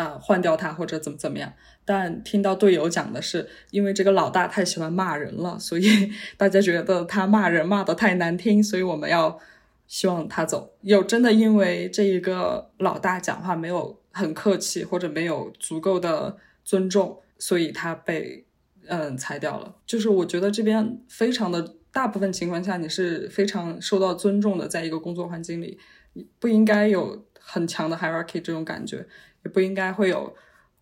[0.00, 1.52] 啊、换掉他或者怎么怎么样，
[1.84, 9.38] 但听到队友讲的是，因为这个老大太喜欢骂人了，所以 大家觉得他骂人骂得太难听，所以我们要
[9.86, 10.72] 希望他走。
[10.80, 18.44] 有真的因为这一个老大讲话没有很客气，或者没有足够的尊重，所以他被
[18.86, 19.76] 嗯裁掉了。
[19.86, 25.78] 就是我觉得这边非常的大部分情况下，你是非常受到尊重的，在一个工作环境里，
[26.38, 29.04] 不应该有很强的 hierarchy 这种感觉，
[29.44, 30.34] 也不应该会有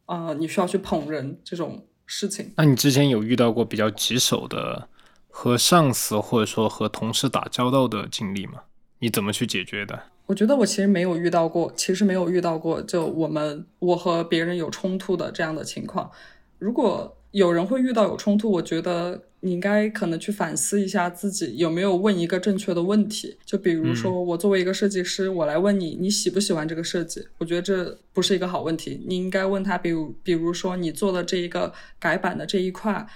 [0.06, 2.52] 呃你需要去捧人这种事情。
[2.56, 4.88] 那你之前有遇到过比较棘手的
[5.28, 8.62] 和上司或者说和同事打交道的经历吗？
[9.00, 10.00] 你怎么去解决的？
[10.26, 16.10] 我觉得我其实没有遇到过，其实没有遇到过，就我们我和别人有冲突的这样的情况。
[16.58, 23.36] 如果有人会遇到有冲突，我觉得你应该可能去反思一下自己有没有问一个正确的问题。
[23.44, 27.26] 就比如说，我作为一个设计师，我来问你，你喜不喜欢这个设计？
[27.38, 29.04] 我觉得这不是一个好问题。
[29.06, 33.06] 你应该问他，比如比如说你做的这一个改版的这一块。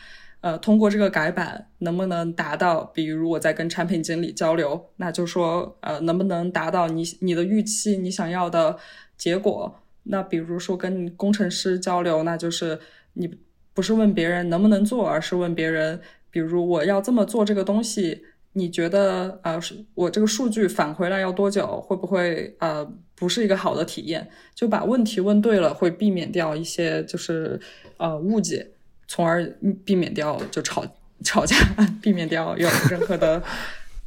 [0.43, 2.83] 呃，通过这个改版能不能达到？
[2.87, 8.77] 比如我在跟产品经理交流，那就说，呃，能不能达到你你的预期，你想要的
[9.17, 9.73] 结果？
[10.03, 12.77] 那比如说跟工程师交流，那就是
[13.13, 13.33] 你
[13.75, 16.01] 不是问别人能不能做，而是问别人，
[16.31, 19.61] 比如我要这么做这个东西，你觉得呃，
[19.95, 21.81] 我这个数据返回来要多久？
[21.81, 24.29] 会不会呃不是一个好的体验？
[24.55, 27.61] 就把问题问对了，会避免掉一些就是
[27.97, 28.69] 呃误解。
[29.09, 29.45] 从而
[29.85, 30.83] 避免掉就吵
[31.23, 31.55] 吵架，
[32.01, 33.43] 避免掉有任何的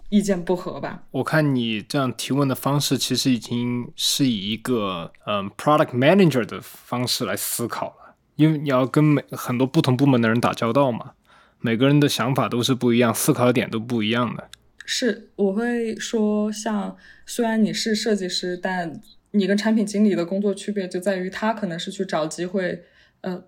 [0.09, 1.03] 意见不合吧。
[1.11, 8.04] 我看你这样提问的方式，其实已经是以一个嗯 product manager 的方式来思考了，
[8.35, 11.13] 因为你要跟每很多不同部门的人打交道嘛，
[11.59, 14.49] 每个人的想法都是不一样，思考点都不一样的。
[14.85, 22.83] 是，我会说，像虽然你是设计师，但你跟产品经理的工作区别就在于，他可能是去找机会，
[23.21, 23.43] 呃。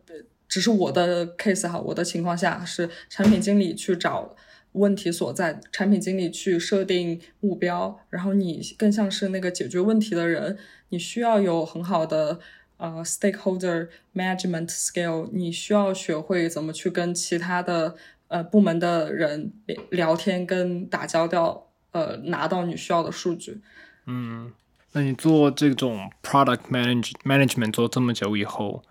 [0.50, 4.34] 只是我的 case 哈，我的情况下是产品经理去找
[4.72, 10.58] 问题所在，产品经理去设定目标，然后你更像是那个解决问题的人，
[10.88, 12.40] 你需要有很好的
[12.78, 17.96] 呃 stakeholder management skill，你需要学会怎么去跟其他的
[18.28, 19.52] 呃部门的人
[19.90, 23.62] 聊天跟打交道，呃拿到你需要的数据。
[24.06, 24.52] 嗯，
[24.94, 28.84] 那你做这种 product manage management 做这么久以后。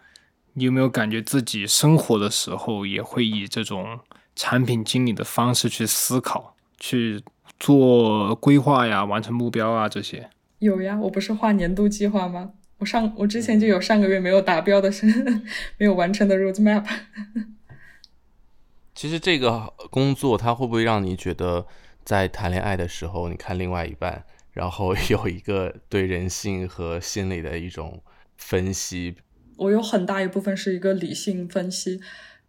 [0.59, 4.01] 你有没有感觉自己生活的时候也会以这种
[4.34, 7.22] 产品经理的方式去思考、去
[7.61, 10.30] 做规划呀、完成目标啊这些？
[10.61, 12.53] 有呀，我不是画年度计划吗？
[12.79, 15.07] 我上我之前就有上个月没有达标的是
[15.79, 16.85] 没有完成的 roadmap。
[18.95, 21.66] 其实这个工作它会不会让你觉得
[22.05, 28.03] 在谈恋爱的时候，你看另外一半，然后 有一个对人性和心理的一种
[28.37, 29.16] 分析？
[29.57, 32.01] 我有很大一部分是一个理性分析，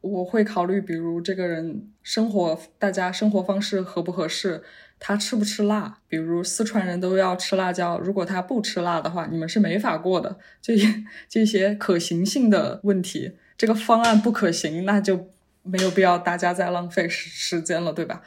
[0.02, 4.64] 我会考虑，比如这个人生活，大家生活方式合不合适，
[5.00, 10.38] 他吃不吃辣，比如四川人都要吃辣椒，如果他不吃辣的话，你们是没法过的。
[10.62, 15.30] 这些这些可行性的问题，这个方案不可行，那就
[15.64, 18.22] 没有必要大家再浪费时时间了，对吧？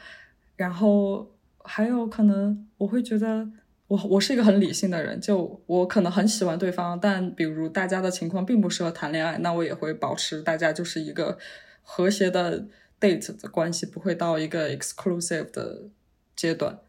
[0.55, 1.31] 然后
[1.63, 3.47] 还有可能我会觉得。
[3.91, 11.37] 我我是一个很理性的人，就我可能很喜欢对方，但比如大家的情况并不适合谈恋爱，那我也会保持大家就是一个
[11.81, 12.67] 和谐的
[13.01, 15.89] date 的关系，不会到一个 exclusive 的
[16.41, 16.79] 阶段。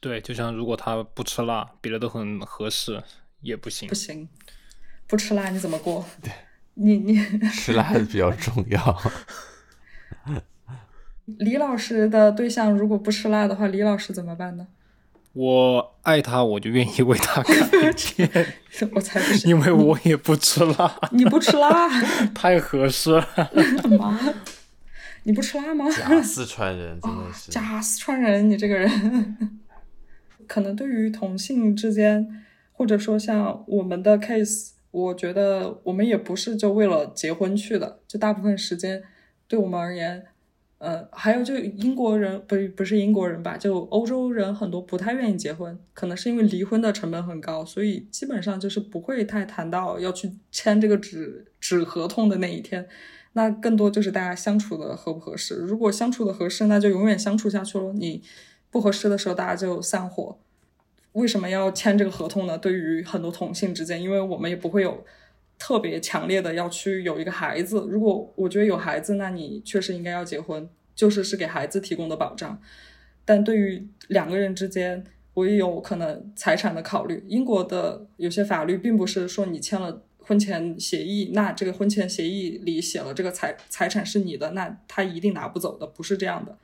[0.00, 3.02] 对，就像如果他不吃辣，别的都很合适，
[3.40, 3.88] 也不行。
[3.88, 4.28] 不行，
[5.06, 6.04] 不吃辣你怎么过？
[6.22, 6.30] 对
[6.74, 9.02] 你你 吃辣的比较重要。
[11.24, 14.66] 李老师的对象如果不吃辣的话，李老师怎么办呢？
[15.32, 18.54] 我爱他，我就愿意为他改变，
[18.92, 21.88] 我才不是，因为我也不吃辣，你不吃辣，
[22.34, 23.26] 太合适了。
[23.98, 24.18] 妈，
[25.24, 25.90] 你不吃辣吗？
[25.90, 29.60] 假四川人真的是，假四川人，你这个人，
[30.46, 39.02] 可能对于同性之间，或者说像我们的 case，我觉得我们也不是就为了结婚去的，就大部分时间
[39.46, 40.24] 对我们而言。
[40.78, 52.88] 呃，还有就英国人不不是英国人吧，就欧洲人很多不太愿意结婚，可能是因为离婚的成本很高，所以基本上就是不会太谈到要去签这个纸纸合同的那一天。
[53.32, 55.54] 那更多就是大家相处的合不合适。
[55.56, 57.92] 如果相处的合适，那就永远相处下去了。
[57.92, 58.22] 你
[58.70, 60.38] 不合适的时候，大家就散伙。
[61.12, 62.56] 为什么要签这个合同呢？
[62.58, 65.04] 对于很多同性之间，因为我们也不会有
[65.58, 67.86] 特别强烈的要去有一个孩子。
[67.88, 70.68] 如果我觉得有孩子，那你确实应该要结婚。
[70.92, 72.60] 就是是给孩子提供的保障，
[73.24, 75.02] 但对于两个人之间，
[75.32, 77.24] 我也有可能财产的考虑。
[77.26, 86.56] 英国的有些法律并不是说你签了婚前协议，那这个婚前协议里写了这个财财产是你的，那他一定拿不走的，不是这样的。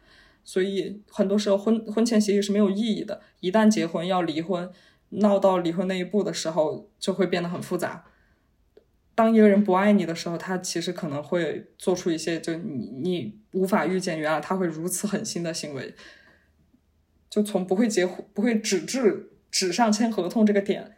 [0.44, 4.70] 所以很多时候婚婚前协议是没有意义的，一旦结婚要离婚，
[5.10, 8.04] 闹到离婚那一步的时候，就会变得很复杂。
[9.14, 15.94] 当一个人不爱你的时候，他其实可能会做出一些就你你无法预见，原来他会如此狠心的行为。
[17.28, 20.95] 就从不会结婚、不会纸质纸上签合同这个点，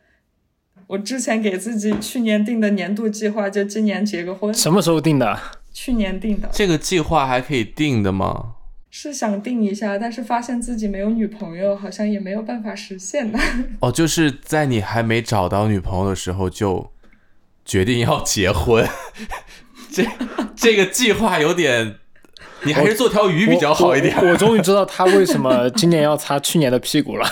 [0.88, 4.52] 我之前给自己去年定的年度计划就今年结个婚。
[4.52, 5.38] 什么时候定的？
[5.72, 6.48] 去年定的。
[6.52, 8.54] 这个计划还可以定的吗？
[8.90, 13.38] 是想定一下，但是发现自己没有女朋友，好像也没有办法实现呢。
[13.80, 16.90] 哦，就是在你还没找到女朋友的时候就。
[17.64, 18.88] 决定要结婚，
[19.92, 20.02] 这
[20.56, 21.96] 这个计划有点，
[22.62, 24.16] 你还是做条鱼比较好一点。
[24.26, 27.28] 我终于知道他为什么今年要擦去年的屁股了。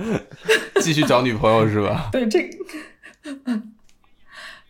[0.80, 2.08] 继续找女朋友是吧？
[2.12, 2.48] 对，这，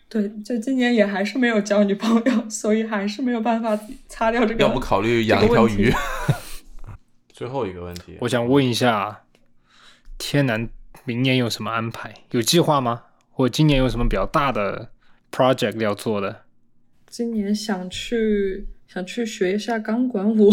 [0.08, 4.60] 对，就今年也还是没有交女朋友，所以还是没有办法擦掉这个。
[4.64, 5.92] 要不考虑养一条鱼？
[7.32, 9.24] 最后一个问题，我想问一下，
[10.16, 10.68] 天南
[11.04, 12.12] 明年有什么安排？
[12.30, 13.02] 有计划吗？
[13.30, 14.90] 或今年有什么比较大的
[15.30, 16.42] ？project 要做的，
[17.06, 20.52] 今年想去想去学一下钢管舞。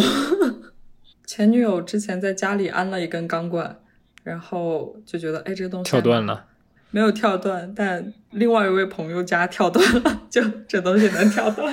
[1.25, 3.79] 前女友之前在家里安了一根钢管，
[4.25, 6.45] 然后就觉得哎，这个东西跳断了，
[6.89, 11.71] 没有跳断，但另外一位朋友家跳断了， 就这东西能跳断，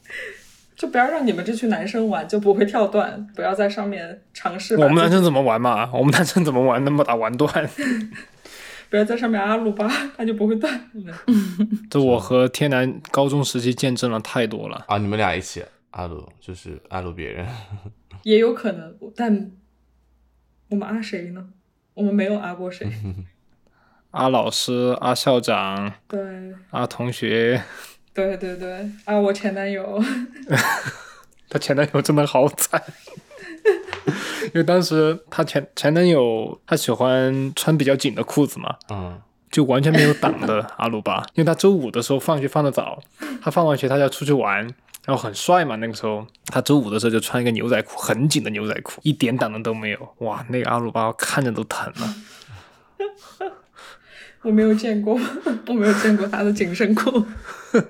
[0.74, 4.76] 就不要让你们这群男生玩，就不会跳断，不要在上面尝试。
[4.76, 5.90] 我们男生怎么玩嘛？
[5.92, 7.52] 我们男生怎么玩能把它玩断？
[8.90, 10.90] 不要在上面阿鲁巴，它就不会断。
[11.90, 14.98] 这我和天南高中时期见证了太多了啊！
[14.98, 17.44] 你们俩一起阿鲁，就是阿鲁别人，
[18.22, 18.94] 也有可能。
[19.16, 19.50] 但
[20.68, 21.48] 我们阿谁呢？
[21.94, 22.88] 我们没有阿过谁。
[24.12, 26.20] 阿老师、阿校长，对，
[26.70, 27.62] 阿同学，
[28.12, 30.00] 对对对，阿我前男友。
[31.50, 32.82] 他前男友真的好惨。
[34.46, 39.20] 因为当时他前前男友他喜欢穿比较紧的裤子嘛，嗯，
[39.50, 43.00] 就完全没有挡的阿鲁巴，因为他周五的时候放学放的早，
[43.42, 44.68] 他放完学他就要出去玩，
[45.06, 52.14] 然后很帅嘛，那个时候他周五的时候就穿一个牛仔裤，很紧的牛仔裤，一点挡的都没有，哇，那个阿鲁巴看着都疼了。
[54.42, 55.18] 我没有见过，
[55.68, 57.24] 我没有见过他的紧身裤。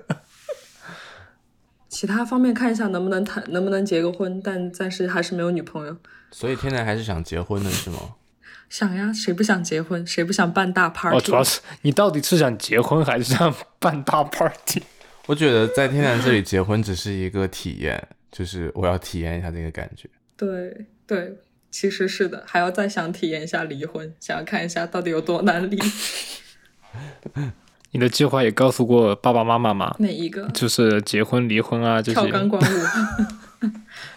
[1.88, 5.96] 其他方面看一下能不能谈，能不能结个婚，但暂时还是没有女朋友。
[6.32, 7.98] 所以天南还是想结婚的是吗？
[8.68, 10.04] 想呀，谁不想结婚？
[10.04, 11.16] 谁不想办大 party？
[11.16, 14.82] 哦，主要是你到底是想结婚还是想办大 party？
[15.26, 20.08] 我觉得在天南这里结婚只是一个体验，就是我要体验一下这个感觉。
[20.36, 21.38] 对对，
[21.70, 25.78] 其实是的，还要再想体验一下离婚，想要看一下到底有多难离。
[27.92, 29.94] 你的计划也告诉过爸爸妈妈吗？
[30.00, 30.48] 哪一个？
[30.52, 32.20] 就是结婚、离婚啊，这些。
[32.20, 32.66] 跳钢管舞？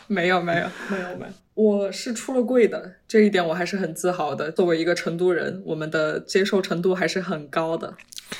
[0.08, 1.32] 没有，没有，没有，没有。
[1.54, 4.52] 我是出了柜的，这一点我还是很自豪的。
[4.52, 7.94] 作为一个成都人，我们的接受程度还是很高的。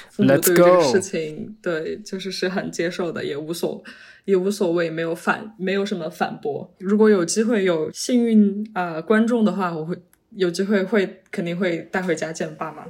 [0.10, 3.84] 父母对于这个事情，对，就是是很接受的，也无所
[4.26, 6.74] 也无所谓，没有反，没有什么反驳。
[6.80, 9.98] 如果有机会有幸运啊观众的话，我会
[10.32, 12.86] 有机会会肯定会带回家见爸妈。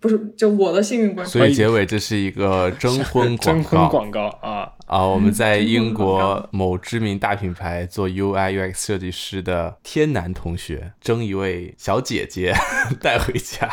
[0.00, 1.30] 不是，就我的幸运观众。
[1.30, 5.04] 所以结尾这是一个征 婚征婚广告啊啊！
[5.04, 12.54] 我们在英国某知名大品牌做 UI UX 设计师的天南同学征一位小姐姐
[12.98, 13.68] 带回家。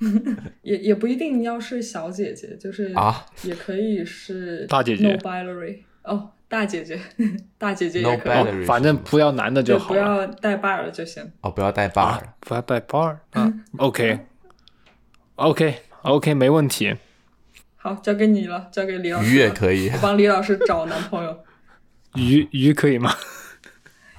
[0.62, 6.98] 也也不一定要是小姐姐，就是啊也可以是大姐姐 no binary 哦，大姐姐，
[7.58, 9.96] 大姐姐 No 也可以 binary 反正不要男的就好不。
[9.96, 11.30] 要带 bar 就行。
[11.42, 13.52] 哦，不要带 bar，、啊，不要带 bar 啊。
[15.36, 16.94] OK，OK，OK，没问题。
[17.76, 19.30] 好，交给你了，交给李老师。
[19.34, 19.98] 鱼也可以我。
[20.00, 21.44] 帮李老师找男朋友。
[22.14, 23.12] 鱼鱼可以吗？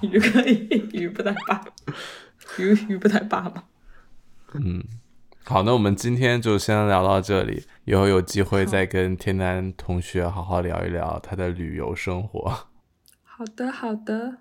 [0.02, 1.66] 鱼可以，鱼不带爸，
[2.58, 3.64] 鱼鱼不带爸爸。
[5.50, 12.48] 好，那我们今天就先聊到这里，以后有机会再跟天南同学好好聊一聊他的旅游生活。
[13.24, 14.38] 好的，好的。